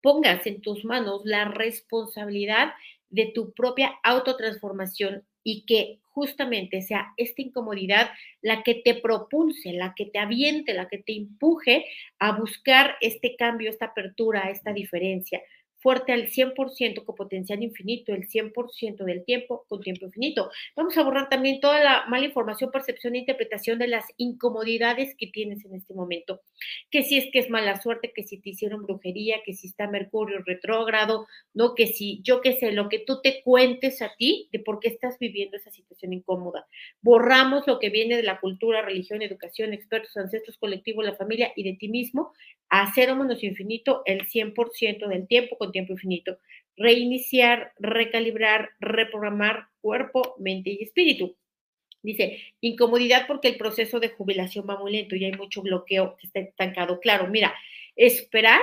pongas 0.00 0.46
en 0.46 0.62
tus 0.62 0.86
manos 0.86 1.20
la 1.26 1.44
responsabilidad 1.44 2.72
de 3.10 3.26
tu 3.34 3.52
propia 3.52 3.92
autotransformación 4.02 5.26
y 5.44 5.66
que 5.66 6.00
justamente 6.16 6.80
sea 6.80 7.12
esta 7.18 7.42
incomodidad 7.42 8.08
la 8.40 8.62
que 8.62 8.76
te 8.76 8.94
propulse, 8.94 9.74
la 9.74 9.92
que 9.94 10.06
te 10.06 10.18
aviente, 10.18 10.72
la 10.72 10.88
que 10.88 10.96
te 10.96 11.14
empuje 11.14 11.84
a 12.18 12.32
buscar 12.32 12.96
este 13.02 13.36
cambio, 13.36 13.68
esta 13.68 13.86
apertura, 13.86 14.50
esta 14.50 14.72
diferencia 14.72 15.42
fuerte 15.86 16.12
al 16.12 16.26
100% 16.26 17.04
con 17.04 17.14
potencial 17.14 17.62
infinito, 17.62 18.12
el 18.12 18.26
100% 18.26 19.04
del 19.04 19.24
tiempo 19.24 19.64
con 19.68 19.80
tiempo 19.80 20.06
infinito. 20.06 20.50
Vamos 20.74 20.98
a 20.98 21.04
borrar 21.04 21.28
también 21.28 21.60
toda 21.60 21.78
la 21.78 22.06
mala 22.06 22.26
información, 22.26 22.72
percepción 22.72 23.14
e 23.14 23.18
interpretación 23.18 23.78
de 23.78 23.86
las 23.86 24.04
incomodidades 24.16 25.14
que 25.16 25.28
tienes 25.28 25.64
en 25.64 25.76
este 25.76 25.94
momento. 25.94 26.40
Que 26.90 27.04
si 27.04 27.18
es 27.18 27.30
que 27.30 27.38
es 27.38 27.50
mala 27.50 27.80
suerte, 27.80 28.12
que 28.12 28.24
si 28.24 28.38
te 28.38 28.50
hicieron 28.50 28.82
brujería, 28.82 29.36
que 29.44 29.54
si 29.54 29.68
está 29.68 29.86
Mercurio 29.86 30.42
retrógrado, 30.44 31.28
no, 31.54 31.76
que 31.76 31.86
si 31.86 32.20
yo 32.24 32.40
qué 32.40 32.54
sé, 32.54 32.72
lo 32.72 32.88
que 32.88 32.98
tú 32.98 33.20
te 33.22 33.40
cuentes 33.44 34.02
a 34.02 34.12
ti 34.18 34.48
de 34.50 34.58
por 34.58 34.80
qué 34.80 34.88
estás 34.88 35.20
viviendo 35.20 35.56
esa 35.56 35.70
situación 35.70 36.12
incómoda. 36.12 36.66
Borramos 37.00 37.64
lo 37.68 37.78
que 37.78 37.90
viene 37.90 38.16
de 38.16 38.24
la 38.24 38.40
cultura, 38.40 38.82
religión, 38.82 39.22
educación, 39.22 39.72
expertos, 39.72 40.16
ancestros, 40.16 40.58
colectivos, 40.58 41.04
la 41.04 41.14
familia 41.14 41.52
y 41.54 41.62
de 41.62 41.74
ti 41.74 41.88
mismo 41.88 42.32
menos 43.16 43.42
infinito 43.42 44.02
el 44.04 44.26
100% 44.26 45.08
del 45.08 45.26
tiempo 45.26 45.56
con 45.56 45.72
tiempo 45.76 45.92
infinito. 45.92 46.38
Reiniciar, 46.76 47.72
recalibrar, 47.78 48.70
reprogramar 48.80 49.68
cuerpo, 49.82 50.34
mente 50.38 50.70
y 50.70 50.82
espíritu. 50.82 51.36
Dice, 52.02 52.40
incomodidad 52.62 53.26
porque 53.26 53.48
el 53.48 53.58
proceso 53.58 54.00
de 54.00 54.08
jubilación 54.08 54.66
va 54.68 54.78
muy 54.78 54.92
lento 54.92 55.16
y 55.16 55.24
hay 55.24 55.32
mucho 55.32 55.60
bloqueo 55.60 56.16
que 56.16 56.28
está 56.28 56.40
estancado. 56.40 56.98
Claro, 57.00 57.28
mira, 57.28 57.54
esperar 57.94 58.60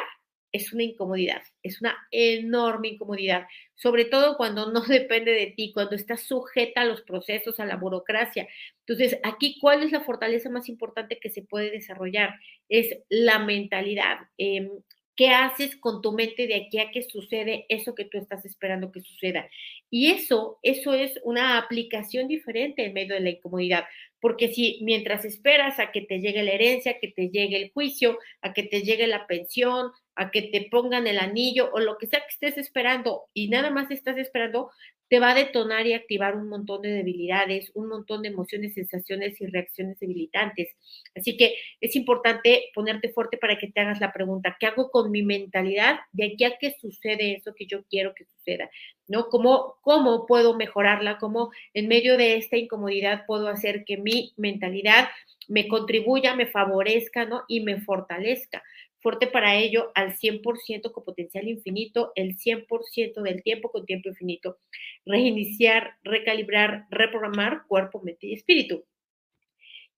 es 0.51 0.71
una 0.71 0.83
incomodidad, 0.83 1.41
es 1.63 1.81
una 1.81 1.97
enorme 2.11 2.89
incomodidad, 2.89 3.47
sobre 3.75 4.05
todo 4.05 4.37
cuando 4.37 4.71
no 4.71 4.81
depende 4.87 5.31
de 5.31 5.47
ti, 5.47 5.71
cuando 5.73 5.95
estás 5.95 6.21
sujeta 6.21 6.81
a 6.81 6.85
los 6.85 7.01
procesos, 7.01 7.59
a 7.59 7.65
la 7.65 7.75
burocracia. 7.75 8.47
Entonces, 8.87 9.19
aquí, 9.23 9.57
¿cuál 9.59 9.83
es 9.83 9.91
la 9.91 10.01
fortaleza 10.01 10.49
más 10.49 10.69
importante 10.69 11.19
que 11.19 11.29
se 11.29 11.41
puede 11.41 11.71
desarrollar? 11.71 12.35
Es 12.69 12.97
la 13.09 13.39
mentalidad. 13.39 14.19
Em, 14.37 14.69
¿Qué 15.15 15.29
haces 15.29 15.75
con 15.75 16.01
tu 16.01 16.11
mente 16.11 16.47
de 16.47 16.55
aquí 16.55 16.79
a 16.79 16.89
que 16.89 17.03
sucede 17.03 17.65
eso 17.69 17.93
que 17.93 18.05
tú 18.05 18.17
estás 18.17 18.45
esperando 18.45 18.91
que 18.91 19.01
suceda? 19.01 19.47
Y 19.91 20.11
eso, 20.11 20.57
eso 20.63 20.93
es 20.93 21.19
una 21.23 21.57
aplicación 21.57 22.27
diferente 22.27 22.83
en 22.85 22.93
medio 22.93 23.13
de 23.13 23.21
la 23.21 23.29
incomodidad, 23.29 23.85
porque 24.19 24.47
si 24.47 24.79
mientras 24.81 25.23
esperas 25.25 25.79
a 25.79 25.91
que 25.91 26.01
te 26.01 26.19
llegue 26.19 26.41
la 26.41 26.53
herencia, 26.53 26.99
que 26.99 27.09
te 27.09 27.29
llegue 27.29 27.61
el 27.61 27.71
juicio, 27.71 28.17
a 28.41 28.53
que 28.53 28.63
te 28.63 28.81
llegue 28.81 29.05
la 29.05 29.27
pensión, 29.27 29.91
a 30.15 30.31
que 30.31 30.43
te 30.43 30.67
pongan 30.71 31.07
el 31.07 31.19
anillo 31.19 31.69
o 31.73 31.79
lo 31.79 31.97
que 31.97 32.07
sea 32.07 32.21
que 32.21 32.33
estés 32.33 32.57
esperando 32.57 33.23
y 33.33 33.49
nada 33.49 33.69
más 33.69 33.91
estás 33.91 34.17
esperando, 34.17 34.71
te 35.09 35.19
va 35.19 35.31
a 35.31 35.35
detonar 35.35 35.85
y 35.85 35.93
activar 35.93 36.35
un 36.35 36.49
montón 36.49 36.81
de 36.81 36.89
debilidades, 36.89 37.71
un 37.75 37.87
montón 37.87 38.21
de 38.21 38.29
emociones, 38.29 38.73
sensaciones 38.73 39.39
y 39.41 39.45
reacciones 39.45 39.99
debilitantes. 39.99 40.69
Así 41.15 41.37
que 41.37 41.55
es 41.81 41.95
importante 41.95 42.71
ponerte 42.73 43.09
fuerte 43.09 43.37
para 43.37 43.57
que 43.57 43.67
te 43.67 43.81
hagas 43.81 43.99
la 43.99 44.11
pregunta, 44.11 44.57
¿qué 44.59 44.67
hago 44.67 44.89
con 44.89 45.11
mi 45.11 45.21
mentalidad 45.21 45.99
de 46.11 46.33
aquí 46.33 46.43
a 46.45 46.57
que 46.57 46.75
sucede 46.79 47.35
eso 47.35 47.53
que 47.55 47.67
yo 47.67 47.83
quiero 47.89 48.13
que 48.15 48.25
suceda? 48.25 48.69
¿No? 49.07 49.27
¿Cómo, 49.27 49.75
cómo 49.81 50.25
puedo 50.25 50.55
mejorarla? 50.55 51.17
¿Cómo 51.17 51.51
en 51.73 51.87
medio 51.87 52.17
de 52.17 52.37
esta 52.37 52.57
incomodidad 52.57 53.25
puedo 53.27 53.47
hacer 53.49 53.83
que 53.85 53.97
mi 53.97 54.33
mentalidad 54.37 55.09
me 55.47 55.67
contribuya, 55.67 56.35
me 56.35 56.47
favorezca, 56.47 57.25
¿no? 57.25 57.43
Y 57.47 57.59
me 57.59 57.81
fortalezca 57.81 58.63
fuerte 59.03 59.27
para 59.27 59.55
ello 59.57 59.91
al 59.93 60.13
100% 60.17 60.91
con 60.93 61.03
potencial 61.03 61.47
infinito, 61.47 62.13
el 62.15 62.37
100% 62.37 63.21
del 63.21 63.43
tiempo 63.43 63.69
con 63.69 63.85
tiempo 63.85 64.09
infinito. 64.09 64.57
Reiniciar, 65.05 65.97
recalibrar, 66.03 66.87
reprogramar 66.89 67.67
cuerpo, 67.67 68.01
mente 68.01 68.27
y 68.27 68.33
espíritu. 68.33 68.85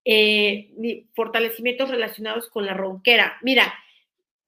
Eh, 0.04 0.70
fortalecimientos 1.14 1.88
relacionados 1.88 2.48
con 2.50 2.66
la 2.66 2.74
ronquera. 2.74 3.38
Mira, 3.42 3.72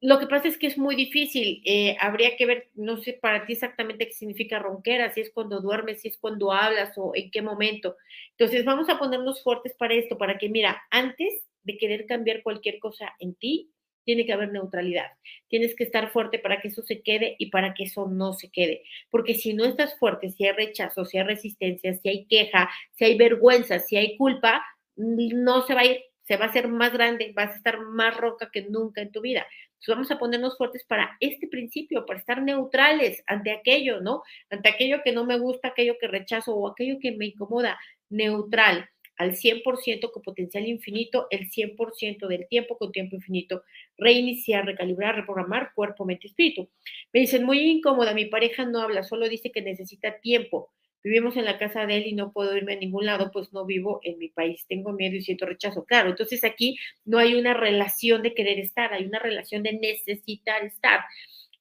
lo 0.01 0.21
que 0.21 0.27
pasa 0.29 0.47
es 0.49 0.59
que 0.59 0.69
es 0.69 0.79
muy 0.79 0.95
difícil. 0.95 1.63
Eh, 1.65 1.97
habría 2.01 2.37
que 2.37 2.47
ver, 2.47 2.69
no 2.75 2.99
sé 2.99 3.15
para 3.15 3.47
ti 3.47 3.55
exactamente 3.55 4.07
qué 4.07 4.13
significa 4.13 4.59
ronquera, 4.59 5.13
si 5.13 5.21
es 5.21 5.31
cuando 5.33 5.61
duermes, 5.61 6.03
si 6.03 6.09
es 6.09 6.19
cuando 6.19 6.53
hablas 6.53 6.93
o 6.97 7.13
en 7.15 7.31
qué 7.31 7.43
momento. 7.43 7.97
Entonces, 8.31 8.65
vamos 8.65 8.89
a 8.89 8.99
ponernos 8.99 9.43
fuertes 9.43 9.75
para 9.77 9.95
esto, 9.95 10.19
para 10.19 10.39
que, 10.39 10.49
mira, 10.49 10.83
antes 10.91 11.45
de 11.65 11.77
querer 11.77 12.07
cambiar 12.07 12.43
cualquier 12.43 12.79
cosa 12.79 13.15
en 13.19 13.35
ti, 13.35 13.71
tiene 14.09 14.25
que 14.25 14.33
haber 14.33 14.51
neutralidad. 14.51 15.13
Tienes 15.49 15.77
que 15.77 15.85
estar 15.85 16.11
fuerte 16.11 16.39
para 16.39 16.63
que 16.63 16.69
eso 16.69 16.81
se 16.81 17.03
quede 17.03 17.37
y 17.39 17.51
para 17.51 17.75
que 17.75 17.85
eso 17.85 18.09
no 18.09 18.33
se 18.33 18.49
quede. 18.51 18.83
Porque 19.11 19.35
si 19.35 19.53
no 19.53 19.67
estás 19.67 19.99
fuerte, 19.99 20.31
si 20.31 20.47
hay 20.47 20.53
rechazo, 20.53 21.05
si 21.05 21.19
hay 21.19 21.25
resistencia, 21.25 21.93
si 21.93 22.09
hay 22.09 22.25
queja, 22.25 22.71
si 22.93 23.05
hay 23.05 23.19
vergüenza, 23.19 23.81
si 23.81 23.99
hay 23.99 24.17
culpa, 24.17 24.65
no 24.97 25.61
se 25.67 25.75
va 25.75 25.83
a 25.83 25.85
ir, 25.85 26.01
se 26.23 26.39
va 26.39 26.47
a 26.47 26.49
hacer 26.49 26.69
más 26.69 26.95
grande, 26.95 27.35
vas 27.37 27.51
a 27.51 27.57
estar 27.57 27.81
más 27.83 28.17
roca 28.17 28.49
que 28.51 28.63
nunca 28.63 29.03
en 29.03 29.13
tu 29.13 29.21
vida. 29.21 29.47
Entonces 29.73 29.95
vamos 29.95 30.11
a 30.11 30.19
ponernos 30.19 30.57
fuertes 30.57 30.87
para 30.87 31.15
este 31.21 31.47
principio, 31.47 32.07
para 32.07 32.19
estar 32.19 32.41
neutrales 32.41 33.23
ante 33.27 33.51
aquello, 33.51 34.01
¿no? 34.01 34.23
Ante 34.49 34.71
aquello 34.71 35.03
que 35.05 35.13
no 35.13 35.27
me 35.27 35.39
gusta, 35.39 35.69
aquello 35.69 35.97
que 36.01 36.09
rechazo 36.09 36.55
o 36.57 36.67
aquello 36.67 36.97
que 36.99 37.13
me 37.13 37.27
incomoda, 37.27 37.79
neutral 38.09 38.89
al 39.19 39.37
100% 39.37 40.11
con 40.11 40.23
potencial 40.23 40.67
infinito, 40.67 41.27
el 41.31 41.51
100% 41.51 42.29
del 42.29 42.47
tiempo 42.49 42.79
con 42.79 42.93
tiempo 42.93 43.17
infinito. 43.17 43.63
Reiniciar, 43.99 44.65
recalibrar, 44.65 45.17
reprogramar 45.17 45.73
cuerpo, 45.75 46.05
mente, 46.05 46.29
espíritu. 46.29 46.71
Me 47.13 47.21
dicen, 47.21 47.45
muy 47.45 47.59
incómoda, 47.59 48.15
mi 48.15 48.27
pareja 48.27 48.65
no 48.65 48.81
habla, 48.81 49.03
solo 49.03 49.29
dice 49.29 49.51
que 49.51 49.61
necesita 49.61 50.21
tiempo. 50.21 50.71
Vivimos 51.03 51.37
en 51.37 51.45
la 51.45 51.59
casa 51.59 51.87
de 51.87 51.97
él 51.99 52.07
y 52.07 52.13
no 52.13 52.33
puedo 52.33 52.57
irme 52.57 52.75
a 52.75 52.77
ningún 52.77 53.07
lado, 53.07 53.31
pues 53.33 53.53
no 53.53 53.65
vivo 53.65 54.01
en 54.03 54.19
mi 54.19 54.29
país. 54.29 54.65
Tengo 54.69 54.93
miedo 54.93 55.15
y 55.17 55.23
siento 55.23 55.47
rechazo. 55.47 55.85
Claro, 55.85 56.11
entonces 56.11 56.45
aquí 56.45 56.77
no 57.05 57.19
hay 57.19 57.35
una 57.35 57.55
relación 57.55 58.23
de 58.23 58.35
querer 58.35 58.59
estar, 58.59 58.93
hay 58.93 59.05
una 59.05 59.19
relación 59.19 59.63
de 59.63 59.75
necesitar 59.75 60.65
estar. 60.65 61.01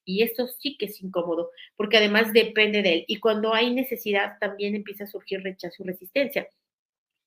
Y 0.05 0.23
esto 0.23 0.47
sí 0.47 0.77
que 0.77 0.85
es 0.85 1.01
incómodo, 1.01 1.51
porque 1.75 1.97
además 1.97 2.33
depende 2.33 2.81
de 2.81 2.93
él. 2.93 3.05
Y 3.07 3.17
cuando 3.17 3.53
hay 3.53 3.73
necesidad, 3.73 4.37
también 4.39 4.75
empieza 4.75 5.03
a 5.03 5.07
surgir 5.07 5.41
rechazo 5.43 5.83
y 5.83 5.87
resistencia. 5.87 6.47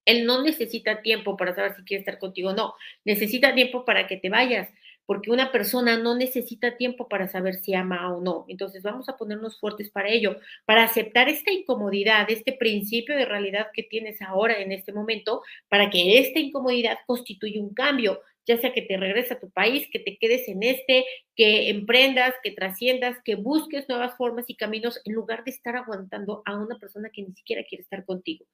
Él 0.04 0.26
no 0.26 0.42
necesita 0.42 1.02
tiempo 1.02 1.36
para 1.36 1.54
saber 1.54 1.74
si 1.76 1.84
quiere 1.84 2.00
estar 2.00 2.18
contigo 2.18 2.50
o 2.50 2.54
no. 2.54 2.74
Necesita 3.04 3.54
tiempo 3.54 3.84
para 3.84 4.06
que 4.06 4.16
te 4.16 4.30
vayas, 4.30 4.68
porque 5.06 5.30
una 5.30 5.50
persona 5.50 5.96
no 5.98 6.16
necesita 6.16 6.76
tiempo 6.76 7.08
para 7.08 7.28
saber 7.28 7.54
si 7.54 7.74
ama 7.74 8.14
o 8.14 8.20
no. 8.20 8.44
Entonces 8.48 8.82
vamos 8.82 9.08
a 9.08 9.16
ponernos 9.16 9.58
fuertes 9.58 9.90
para 9.90 10.08
ello, 10.08 10.36
para 10.64 10.84
aceptar 10.84 11.28
esta 11.28 11.50
incomodidad, 11.52 12.30
este 12.30 12.52
principio 12.52 13.16
de 13.16 13.24
realidad 13.24 13.68
que 13.74 13.82
tienes 13.82 14.22
ahora 14.22 14.60
en 14.60 14.72
este 14.72 14.92
momento, 14.92 15.42
para 15.68 15.90
que 15.90 16.18
esta 16.18 16.38
incomodidad 16.38 16.98
constituya 17.06 17.60
un 17.60 17.74
cambio 17.74 18.20
ya 18.46 18.58
sea 18.58 18.72
que 18.72 18.82
te 18.82 18.96
regreses 18.96 19.32
a 19.32 19.40
tu 19.40 19.50
país, 19.50 19.88
que 19.92 20.00
te 20.00 20.18
quedes 20.18 20.48
en 20.48 20.62
este, 20.62 21.04
que 21.40 21.70
emprendas, 21.70 22.34
que 22.42 22.50
trasciendas, 22.50 23.16
que 23.24 23.34
busques 23.34 23.88
nuevas 23.88 24.14
formas 24.18 24.44
y 24.48 24.56
caminos 24.56 25.00
en 25.06 25.14
lugar 25.14 25.42
de 25.42 25.52
estar 25.52 25.74
aguantando 25.74 26.42
a 26.44 26.54
una 26.54 26.78
persona 26.78 27.08
que 27.08 27.22
ni 27.22 27.32
siquiera 27.32 27.64
quiere 27.66 27.80
estar 27.80 28.04
contigo. 28.04 28.44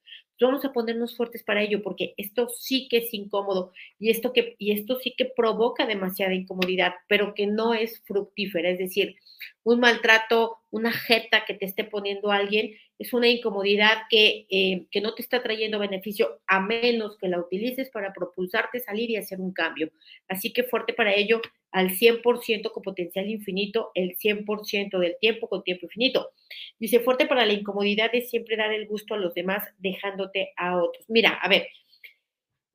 Vamos 0.40 0.64
a 0.64 0.72
ponernos 0.72 1.16
fuertes 1.16 1.42
para 1.42 1.62
ello 1.62 1.82
porque 1.82 2.14
esto 2.16 2.48
sí 2.48 2.86
que 2.88 2.98
es 2.98 3.12
incómodo 3.12 3.72
y 3.98 4.10
esto, 4.10 4.32
que, 4.32 4.54
y 4.60 4.70
esto 4.70 5.00
sí 5.00 5.14
que 5.18 5.24
provoca 5.24 5.84
demasiada 5.84 6.34
incomodidad, 6.34 6.94
pero 7.08 7.34
que 7.34 7.48
no 7.48 7.74
es 7.74 8.04
fructífera, 8.06 8.70
es 8.70 8.78
decir, 8.78 9.16
un 9.64 9.80
maltrato, 9.80 10.58
una 10.70 10.92
jeta 10.92 11.44
que 11.44 11.54
te 11.54 11.64
esté 11.64 11.82
poniendo 11.82 12.30
alguien, 12.30 12.76
es 13.00 13.12
una 13.12 13.26
incomodidad 13.26 14.02
que, 14.08 14.46
eh, 14.48 14.86
que 14.92 15.00
no 15.00 15.12
te 15.14 15.22
está 15.22 15.42
trayendo 15.42 15.80
beneficio 15.80 16.40
a 16.46 16.60
menos 16.60 17.18
que 17.18 17.28
la 17.28 17.40
utilices 17.40 17.90
para 17.90 18.12
propulsarte, 18.12 18.78
salir 18.78 19.10
y 19.10 19.16
hacer 19.16 19.40
un 19.40 19.52
cambio. 19.52 19.90
Así 20.28 20.52
que 20.52 20.62
fuerte 20.62 20.92
para 20.92 21.14
ello 21.14 21.40
al 21.72 21.90
100% 21.90 22.72
con 22.72 22.82
potencial 22.82 23.28
infinito, 23.28 23.90
el 23.94 24.16
100% 24.16 24.98
del 24.98 25.16
tiempo 25.20 25.48
con 25.48 25.62
tiempo 25.62 25.86
infinito. 25.86 26.30
Dice, 26.78 27.00
fuerte 27.00 27.26
para 27.26 27.46
la 27.46 27.52
incomodidad 27.52 28.10
es 28.12 28.30
siempre 28.30 28.56
dar 28.56 28.72
el 28.72 28.86
gusto 28.86 29.14
a 29.14 29.18
los 29.18 29.34
demás 29.34 29.68
dejándote 29.78 30.52
a 30.56 30.76
otros. 30.76 31.04
Mira, 31.08 31.30
a 31.34 31.48
ver, 31.48 31.68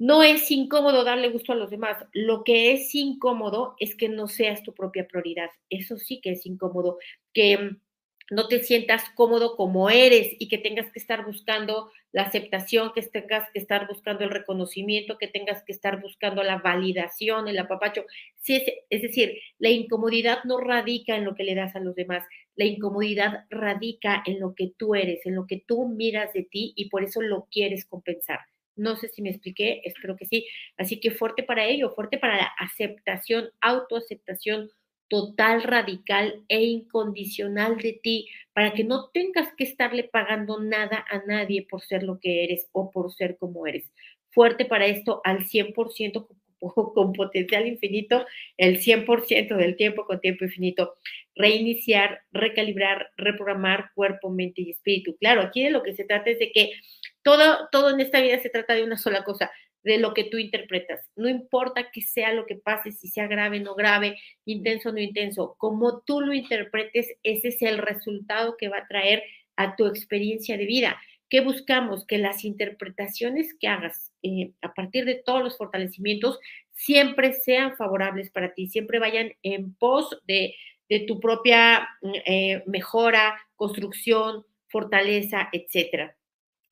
no 0.01 0.23
es 0.23 0.49
incómodo 0.49 1.03
darle 1.03 1.29
gusto 1.29 1.51
a 1.51 1.55
los 1.55 1.69
demás. 1.69 1.95
Lo 2.11 2.43
que 2.43 2.71
es 2.71 2.95
incómodo 2.95 3.75
es 3.79 3.95
que 3.95 4.09
no 4.09 4.27
seas 4.27 4.63
tu 4.63 4.73
propia 4.73 5.07
prioridad. 5.07 5.51
Eso 5.69 5.95
sí 5.97 6.19
que 6.21 6.31
es 6.31 6.45
incómodo. 6.47 6.97
Que 7.33 7.55
mm, 7.55 7.79
no 8.31 8.47
te 8.47 8.63
sientas 8.63 9.03
cómodo 9.13 9.57
como 9.57 9.89
eres 9.89 10.29
y 10.39 10.47
que 10.47 10.57
tengas 10.57 10.89
que 10.93 10.99
estar 10.99 11.25
buscando 11.25 11.91
la 12.13 12.23
aceptación, 12.23 12.93
que 12.95 13.01
tengas 13.01 13.51
que 13.51 13.59
estar 13.59 13.87
buscando 13.87 14.23
el 14.23 14.29
reconocimiento, 14.29 15.17
que 15.17 15.27
tengas 15.27 15.63
que 15.63 15.73
estar 15.73 15.99
buscando 15.99 16.41
la 16.41 16.57
validación, 16.59 17.49
el 17.49 17.59
apapacho. 17.59 18.05
es, 18.47 18.63
es 18.89 19.01
decir, 19.01 19.37
la 19.59 19.69
incomodidad 19.69 20.45
no 20.45 20.59
radica 20.59 21.17
en 21.17 21.25
lo 21.25 21.35
que 21.35 21.43
le 21.43 21.55
das 21.55 21.75
a 21.75 21.81
los 21.81 21.93
demás, 21.93 22.23
la 22.55 22.63
incomodidad 22.63 23.43
radica 23.49 24.23
en 24.25 24.39
lo 24.39 24.55
que 24.55 24.71
tú 24.77 24.95
eres, 24.95 25.25
en 25.25 25.35
lo 25.35 25.45
que 25.45 25.61
tú 25.67 25.89
miras 25.89 26.31
de 26.31 26.43
ti 26.43 26.71
y 26.77 26.89
por 26.89 27.03
eso 27.03 27.21
lo 27.21 27.49
quieres 27.51 27.85
compensar. 27.85 28.39
No 28.77 28.95
sé 28.95 29.09
si 29.09 29.21
me 29.21 29.29
expliqué, 29.29 29.81
espero 29.83 30.15
que 30.15 30.25
sí. 30.25 30.47
Así 30.77 31.01
que 31.01 31.11
fuerte 31.11 31.43
para 31.43 31.65
ello, 31.65 31.91
fuerte 31.91 32.17
para 32.17 32.37
la 32.37 32.51
aceptación, 32.57 33.49
autoaceptación 33.59 34.71
total, 35.11 35.63
radical 35.63 36.41
e 36.47 36.63
incondicional 36.63 37.75
de 37.75 37.99
ti, 38.01 38.29
para 38.53 38.71
que 38.71 38.85
no 38.85 39.09
tengas 39.09 39.53
que 39.57 39.65
estarle 39.65 40.05
pagando 40.05 40.61
nada 40.61 41.05
a 41.09 41.21
nadie 41.25 41.67
por 41.69 41.81
ser 41.81 42.03
lo 42.03 42.17
que 42.17 42.45
eres 42.45 42.69
o 42.71 42.91
por 42.91 43.11
ser 43.11 43.37
como 43.37 43.67
eres. 43.67 43.91
Fuerte 44.29 44.63
para 44.63 44.85
esto 44.85 45.19
al 45.25 45.39
100% 45.39 46.27
con 46.93 47.11
potencial 47.11 47.67
infinito, 47.67 48.25
el 48.55 48.79
100% 48.79 49.57
del 49.57 49.75
tiempo 49.75 50.05
con 50.05 50.21
tiempo 50.21 50.45
infinito. 50.45 50.93
Reiniciar, 51.35 52.21
recalibrar, 52.31 53.11
reprogramar 53.17 53.91
cuerpo, 53.93 54.29
mente 54.29 54.61
y 54.61 54.71
espíritu. 54.71 55.17
Claro, 55.19 55.41
aquí 55.41 55.61
de 55.61 55.71
lo 55.71 55.83
que 55.83 55.93
se 55.93 56.05
trata 56.05 56.29
es 56.29 56.39
de 56.39 56.53
que 56.53 56.71
todo, 57.21 57.67
todo 57.69 57.89
en 57.89 57.99
esta 57.99 58.21
vida 58.21 58.39
se 58.39 58.49
trata 58.49 58.75
de 58.75 58.85
una 58.85 58.97
sola 58.97 59.25
cosa, 59.25 59.51
de 59.83 59.97
lo 59.97 60.13
que 60.13 60.25
tú 60.25 60.37
interpretas. 60.37 61.09
No 61.15 61.29
importa 61.29 61.91
que 61.91 62.01
sea 62.01 62.33
lo 62.33 62.45
que 62.45 62.55
pase, 62.55 62.91
si 62.91 63.07
sea 63.07 63.27
grave, 63.27 63.59
no 63.59 63.75
grave, 63.75 64.17
intenso, 64.45 64.91
no 64.91 64.99
intenso, 64.99 65.55
como 65.57 66.01
tú 66.01 66.21
lo 66.21 66.33
interpretes, 66.33 67.07
ese 67.23 67.49
es 67.49 67.61
el 67.61 67.77
resultado 67.77 68.57
que 68.57 68.69
va 68.69 68.79
a 68.79 68.87
traer 68.87 69.23
a 69.55 69.75
tu 69.75 69.87
experiencia 69.87 70.57
de 70.57 70.65
vida. 70.65 70.99
¿Qué 71.29 71.39
buscamos? 71.39 72.05
Que 72.05 72.17
las 72.17 72.43
interpretaciones 72.43 73.55
que 73.59 73.67
hagas 73.67 74.11
eh, 74.21 74.51
a 74.61 74.73
partir 74.73 75.05
de 75.05 75.15
todos 75.15 75.41
los 75.41 75.57
fortalecimientos 75.57 76.39
siempre 76.73 77.33
sean 77.33 77.75
favorables 77.77 78.31
para 78.31 78.53
ti, 78.53 78.67
siempre 78.67 78.99
vayan 78.99 79.31
en 79.41 79.73
pos 79.75 80.19
de, 80.27 80.55
tu 81.07 81.21
propia 81.21 81.87
eh, 82.25 82.63
mejora, 82.65 83.39
construcción, 83.55 84.45
fortaleza, 84.67 85.47
etcétera. 85.53 86.17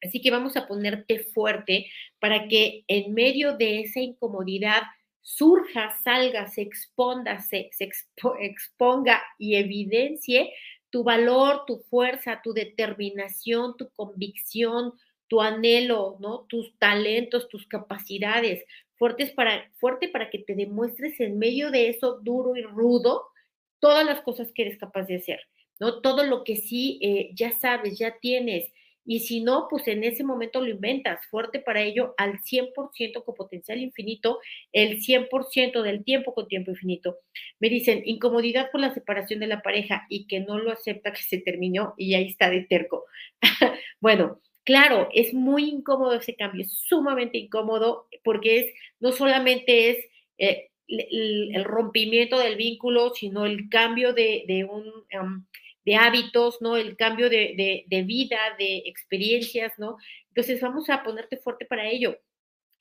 Así 0.01 0.21
que 0.21 0.31
vamos 0.31 0.55
a 0.55 0.67
ponerte 0.67 1.19
fuerte 1.19 1.91
para 2.19 2.47
que 2.47 2.83
en 2.87 3.13
medio 3.13 3.57
de 3.57 3.81
esa 3.81 3.99
incomodidad 3.99 4.83
surja, 5.21 5.91
salga, 6.03 6.47
se 6.47 6.61
exponga, 6.61 7.39
se, 7.39 7.69
exponga 8.39 9.21
y 9.37 9.55
evidencie 9.55 10.53
tu 10.89 11.03
valor, 11.03 11.65
tu 11.67 11.79
fuerza, 11.89 12.41
tu 12.43 12.53
determinación, 12.53 13.77
tu 13.77 13.89
convicción, 13.91 14.93
tu 15.27 15.41
anhelo, 15.41 16.17
¿no? 16.19 16.45
Tus 16.49 16.75
talentos, 16.79 17.47
tus 17.47 17.67
capacidades, 17.67 18.63
para, 19.35 19.71
fuerte 19.75 20.09
para 20.09 20.29
que 20.29 20.39
te 20.39 20.55
demuestres 20.55 21.19
en 21.19 21.37
medio 21.37 21.71
de 21.71 21.89
eso 21.89 22.19
duro 22.21 22.55
y 22.55 22.63
rudo 22.63 23.27
todas 23.79 24.05
las 24.05 24.21
cosas 24.21 24.51
que 24.53 24.63
eres 24.63 24.77
capaz 24.77 25.03
de 25.03 25.17
hacer, 25.17 25.39
¿no? 25.79 26.01
Todo 26.01 26.23
lo 26.23 26.43
que 26.43 26.57
sí 26.57 26.99
eh, 27.01 27.29
ya 27.33 27.51
sabes, 27.51 27.97
ya 27.97 28.17
tienes, 28.19 28.71
y 29.09 29.21
si 29.21 29.41
no, 29.41 29.65
pues 29.67 29.87
en 29.87 30.03
ese 30.03 30.23
momento 30.23 30.61
lo 30.61 30.69
inventas, 30.69 31.25
fuerte 31.31 31.57
para 31.59 31.81
ello 31.81 32.13
al 32.15 32.41
100% 32.43 33.23
con 33.25 33.33
potencial 33.33 33.79
infinito, 33.79 34.37
el 34.71 35.01
100% 35.01 35.81
del 35.81 36.03
tiempo 36.03 36.35
con 36.35 36.47
tiempo 36.47 36.69
infinito. 36.69 37.17
Me 37.59 37.69
dicen, 37.69 38.03
incomodidad 38.05 38.69
por 38.69 38.81
la 38.81 38.93
separación 38.93 39.39
de 39.39 39.47
la 39.47 39.63
pareja 39.63 40.05
y 40.09 40.27
que 40.27 40.41
no 40.41 40.59
lo 40.59 40.71
acepta 40.71 41.11
que 41.11 41.23
se 41.23 41.39
terminó 41.39 41.95
y 41.97 42.13
ahí 42.13 42.27
está 42.27 42.51
de 42.51 42.61
terco. 42.69 43.05
bueno, 43.99 44.41
claro, 44.63 45.09
es 45.11 45.33
muy 45.33 45.67
incómodo 45.69 46.13
ese 46.13 46.35
cambio, 46.35 46.61
es 46.61 46.71
sumamente 46.71 47.39
incómodo 47.39 48.07
porque 48.23 48.59
es, 48.59 48.65
no 48.99 49.11
solamente 49.11 49.89
es... 49.89 49.97
Eh, 50.37 50.67
el, 50.87 51.63
rompimiento 51.65 52.39
del 52.39 52.55
vínculo, 52.55 53.13
sino 53.13 53.45
el 53.45 53.69
cambio 53.69 54.13
de, 54.13 54.67
un, 54.67 55.47
de 55.85 55.95
hábitos, 55.95 56.61
¿no? 56.61 56.77
El 56.77 56.95
cambio 56.95 57.29
de, 57.29 58.03
vida, 58.05 58.37
de 58.57 58.83
experiencias, 58.85 59.73
¿no? 59.77 59.97
Entonces 60.29 60.61
vamos 60.61 60.89
a 60.89 61.03
ponerte 61.03 61.37
fuerte 61.37 61.65
para 61.65 61.87
ello, 61.87 62.17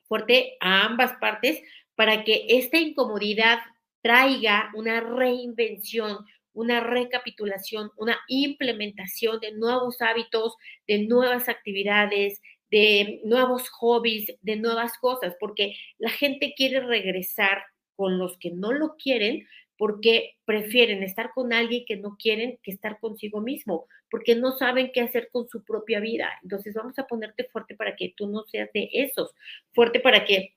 fuerte 0.07 0.57
a 0.61 0.85
ambas 0.85 1.15
partes, 1.21 1.63
para 1.95 2.25
que 2.25 2.47
esta 2.49 2.79
incomodidad 2.79 3.59
traiga 4.03 4.71
una 4.75 5.01
reinvención, 5.01 6.25
una 6.53 6.81
recapitulación, 6.81 7.91
una 7.97 8.19
implementación 8.29 9.41
de 9.41 9.53
nuevos 9.53 10.01
hábitos, 10.01 10.57
de 10.87 11.07
nuevas 11.07 11.49
actividades, 11.49 12.41
de 12.71 13.21
nuevos 13.25 13.69
hobbies, 13.71 14.35
de 14.43 14.57
nuevas 14.57 14.99
cosas, 14.99 15.35
porque 15.41 15.75
la 15.99 16.11
gente 16.11 16.55
quiere 16.57 16.81
regresar 16.81 17.63
con 17.97 18.19
los 18.19 18.39
que 18.39 18.51
no 18.51 18.73
lo 18.73 18.97
quieren, 18.97 19.47
porque 19.79 20.37
prefieren 20.45 21.03
estar 21.03 21.31
con 21.33 21.53
alguien 21.53 21.85
que 21.87 21.97
no 21.97 22.17
quieren 22.19 22.59
que 22.63 22.73
estar 22.73 23.01
consigo 23.01 23.41
mismo, 23.41 23.87
porque 24.11 24.35
no 24.35 24.53
saben 24.59 24.91
qué 24.93 25.01
hacer 25.01 25.31
con 25.33 25.49
su 25.49 25.65
propia 25.65 26.01
vida. 26.01 26.31
Entonces 26.43 26.75
vamos 26.75 26.99
a 26.99 27.07
ponerte 27.07 27.45
fuerte 27.45 27.77
para 27.77 27.97
que 27.97 28.13
tú 28.17 28.27
no 28.27 28.45
seas 28.51 28.71
de 28.75 28.91
esos, 28.93 29.33
fuerte 29.73 30.01
para 30.01 30.25
que 30.25 30.55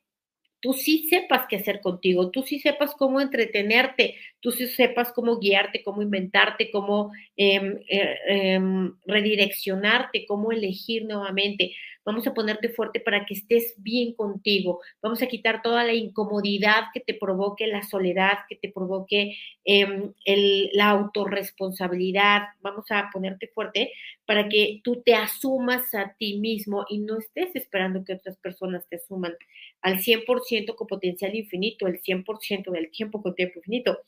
tú 0.62 0.74
sí 0.74 1.08
sepas 1.10 1.48
qué 1.50 1.58
hacer 1.58 1.82
contigo, 1.82 2.30
tú 2.32 2.44
sí 2.44 2.60
sepas 2.60 2.94
cómo 2.96 3.20
entretenerte, 3.20 4.16
tú 4.40 4.52
sí 4.52 4.68
sepas 4.68 5.12
cómo 5.12 5.40
guiarte, 5.40 5.84
cómo 5.84 6.02
inventarte, 6.04 6.70
cómo 6.72 7.12
em, 7.36 7.80
eh, 7.90 8.16
em, 8.28 8.94
redireccionarte, 9.06 10.26
cómo 10.28 10.52
elegir 10.52 11.06
nuevamente. 11.06 11.74
Vamos 12.06 12.26
a 12.28 12.34
ponerte 12.34 12.70
fuerte 12.70 13.00
para 13.00 13.26
que 13.26 13.36
estés 13.36 13.76
bien 13.78 14.14
contigo. 14.14 14.82
Vamos 15.02 15.22
a 15.22 15.28
quitar 15.28 15.62
toda 15.62 15.84
la 15.84 15.94
incomodidad 15.94 16.86
que 16.94 17.00
te 17.00 17.14
provoque 17.14 17.68
la 17.68 17.84
soledad, 17.84 18.40
que 18.50 18.56
te 18.56 18.72
provoque 18.72 19.38
em, 19.66 20.12
la 20.74 20.90
autorresponsabilidad. 20.90 22.44
Vamos 22.62 22.86
a 22.90 23.10
ponerte 23.12 23.48
fuerte 23.54 23.92
para 24.26 24.50
que 24.50 24.82
tú 24.84 25.02
te 25.04 25.14
asumas 25.14 25.94
a 25.94 26.16
ti 26.18 26.40
mismo 26.40 26.86
y 26.90 27.00
no 27.00 27.20
estés 27.20 27.56
esperando 27.56 28.04
que 28.04 28.14
otras 28.14 28.38
personas 28.38 28.88
te 28.90 28.96
asuman 28.96 29.36
al 29.82 30.00
100% 30.00 30.76
con 30.76 30.88
potencial 30.88 31.36
infinito, 31.36 31.88
el 31.88 32.02
100% 32.02 32.72
del 32.72 32.90
tiempo 32.92 33.22
con 33.22 33.36
tiempo 33.36 33.60
infinito. 33.60 34.00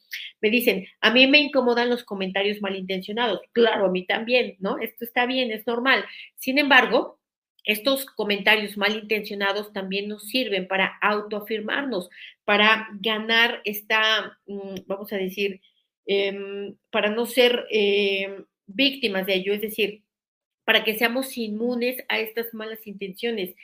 Me 0.41 0.49
dicen, 0.49 0.85
a 1.01 1.11
mí 1.11 1.27
me 1.27 1.39
incomodan 1.39 1.89
los 1.89 2.03
comentarios 2.03 2.61
malintencionados. 2.61 3.41
Claro, 3.51 3.85
a 3.85 3.91
mí 3.91 4.05
también, 4.05 4.55
¿no? 4.59 4.79
Esto 4.79 5.05
está 5.05 5.25
bien, 5.25 5.51
es 5.51 5.65
normal. 5.67 6.05
Sin 6.37 6.57
embargo, 6.57 7.19
estos 7.63 8.05
comentarios 8.05 8.77
malintencionados 8.77 9.71
también 9.73 10.07
nos 10.07 10.27
sirven 10.27 10.67
para 10.67 10.97
autoafirmarnos, 11.01 12.09
para 12.45 12.89
ganar 12.99 13.61
esta, 13.65 14.37
mm, 14.45 14.75
vamos 14.85 15.13
a 15.13 15.17
decir, 15.17 15.61
em, 16.05 16.75
para 16.91 17.09
no 17.09 17.25
ser 17.25 17.65
em, 17.69 18.45
víctimas 18.67 19.25
de 19.25 19.35
ello, 19.35 19.53
es 19.53 19.61
decir, 19.61 20.03
para 20.65 20.83
que 20.83 20.95
seamos 20.95 21.37
inmunes 21.37 22.03
a 22.09 22.19
estas 22.19 22.53
malas 22.53 22.85
intenciones 22.87 23.55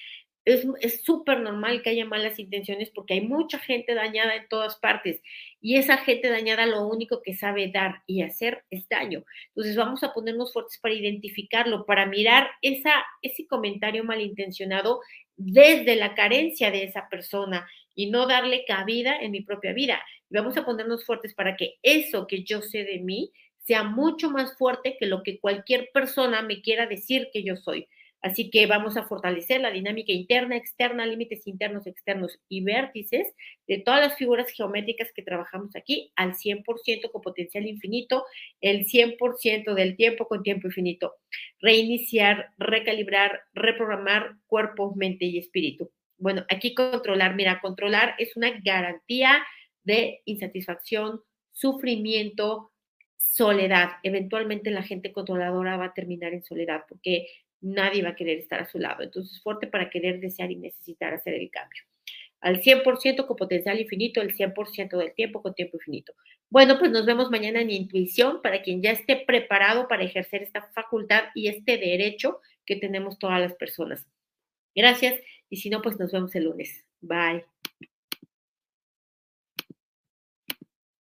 es 0.82 1.04
súper 1.04 1.40
normal 1.40 1.82
que 1.82 1.92
haya 1.92 2.06
malas 2.06 2.40
intenciones 2.40 2.90
porque 2.90 3.16
hay 3.16 3.22
mucha 3.22 3.60
gente 3.60 3.94
dañada 3.94 4.36
en 4.36 4.48
todas 4.48 4.78
partes 4.78 5.22
y 5.62 5.78
esa 5.78 5.98
gente 5.98 6.30
dañada 6.30 6.66
lo 6.66 6.88
único 6.88 7.22
que 7.22 7.34
sabe 7.34 7.70
dar 7.72 8.02
y 8.08 8.22
hacer 8.22 8.64
es 8.70 8.88
daño. 8.90 9.24
Entonces 9.50 9.76
vamos 9.76 10.04
a 10.04 10.14
ponernos 10.14 10.54
fuertes 10.54 10.80
para 10.80 10.94
identificarlo, 10.94 11.86
para 11.86 12.06
mirar 12.06 12.50
ese 12.62 13.48
comentario 13.48 14.04
malintencionado 14.04 15.02
desde 15.36 15.96
la 15.96 16.16
carencia 16.16 16.72
de 16.72 16.84
esa 16.84 17.08
persona 17.10 17.68
y 17.96 18.10
no 18.10 18.28
darle 18.28 18.66
cabida 18.66 19.18
en 19.20 19.32
mi 19.32 19.42
propia 19.42 19.74
vida. 19.74 20.02
Vamos 20.30 20.58
a 20.58 20.66
ponernos 20.66 21.06
fuertes 21.06 21.34
para 21.34 21.58
que 21.58 21.76
eso 21.84 22.28
que 22.28 22.44
yo 22.44 22.62
sé 22.62 22.84
de 22.84 23.00
mí 23.00 23.32
sea 23.60 23.84
mucho 23.84 24.32
más 24.32 24.58
fuerte 24.58 24.98
que 25.00 25.06
lo 25.06 25.22
que 25.22 25.40
cualquier 25.40 25.92
persona 25.94 26.42
me 26.42 26.62
quiera 26.62 26.88
decir 26.88 27.30
que 27.32 27.44
yo 27.44 27.56
soy. 27.56 27.88
Así 28.22 28.50
que 28.50 28.66
vamos 28.66 28.98
a 28.98 29.04
fortalecer 29.04 29.62
la 29.62 29.72
dinámica 29.72 30.12
interna, 30.12 30.58
externa, 30.58 31.06
límites 31.06 31.48
internos, 31.48 31.88
externos 31.88 32.40
y 32.50 32.62
vértices 32.62 33.34
de 33.68 33.78
todas 33.78 34.02
las 34.02 34.18
figuras 34.18 34.52
geométricas 34.52 35.12
que 35.14 35.24
trabajamos 35.24 35.76
aquí 35.76 36.12
al 36.16 36.34
100% 36.34 37.12
con 37.12 37.22
potencial 37.22 37.66
infinito, 37.66 38.26
el 38.60 38.86
100% 38.86 39.74
del 39.74 39.96
tiempo 39.96 40.28
con 40.28 40.44
tiempo 40.44 40.68
infinito. 40.68 41.14
Reiniciar, 41.60 42.50
recalibrar, 42.58 43.42
reprogramar 43.54 44.36
cuerpo, 44.48 44.94
mente 44.96 45.26
y 45.26 45.38
espíritu. 45.38 45.90
Bueno, 46.18 46.46
aquí 46.50 46.74
controlar, 46.74 47.36
mira, 47.36 47.62
controlar 47.62 48.16
es 48.18 48.36
una 48.36 48.52
garantía 48.62 49.42
de 49.84 50.22
insatisfacción, 50.26 51.22
sufrimiento, 51.54 52.74
soledad. 53.18 53.92
Eventualmente 54.04 54.72
la 54.72 54.84
gente 54.84 55.14
controladora 55.14 55.78
va 55.78 55.86
a 55.86 55.94
terminar 55.94 56.34
en 56.34 56.44
soledad 56.44 56.84
porque 56.90 57.28
nadie 57.62 58.04
va 58.04 58.10
a 58.10 58.16
querer 58.16 58.40
estar 58.40 58.60
a 58.60 58.70
su 58.70 58.80
lado. 58.80 59.04
Entonces, 59.04 59.42
fuerte 59.42 59.68
para 59.68 59.90
querer, 59.90 60.20
desear 60.20 60.52
y 60.52 60.56
necesitar 60.56 61.14
hacer 61.14 61.34
el 61.34 61.50
cambio. 61.50 61.84
Al 62.42 62.62
100% 62.62 63.28
con 63.28 63.36
potencial 63.36 63.80
infinito, 63.80 64.22
el 64.22 64.34
100% 64.34 64.98
del 64.98 65.14
tiempo 65.14 65.42
con 65.42 65.54
tiempo 65.54 65.78
infinito. 65.78 66.14
Bueno, 66.50 66.80
pues 66.80 66.90
nos 66.92 67.06
vemos 67.06 67.30
mañana 67.30 67.62
en 67.62 67.70
Intuición 67.70 68.42
para 68.42 68.62
quien 68.62 68.82
ya 68.82 68.92
esté 68.92 69.18
preparado 69.18 69.88
para 69.88 70.04
ejercer 70.04 70.42
esta 70.42 70.62
facultad 70.74 71.26
y 71.36 71.50
este 71.50 71.78
derecho 71.78 72.40
que 72.66 72.78
tenemos 72.78 73.20
todas 73.20 73.42
las 73.42 73.54
personas. 73.56 74.08
Gracias 74.74 75.16
y 75.50 75.58
si 75.58 75.70
no, 75.70 75.82
pues 75.82 76.00
nos 76.00 76.12
vemos 76.12 76.34
el 76.36 76.46
lunes. 76.46 76.86
Bye. 77.02 77.44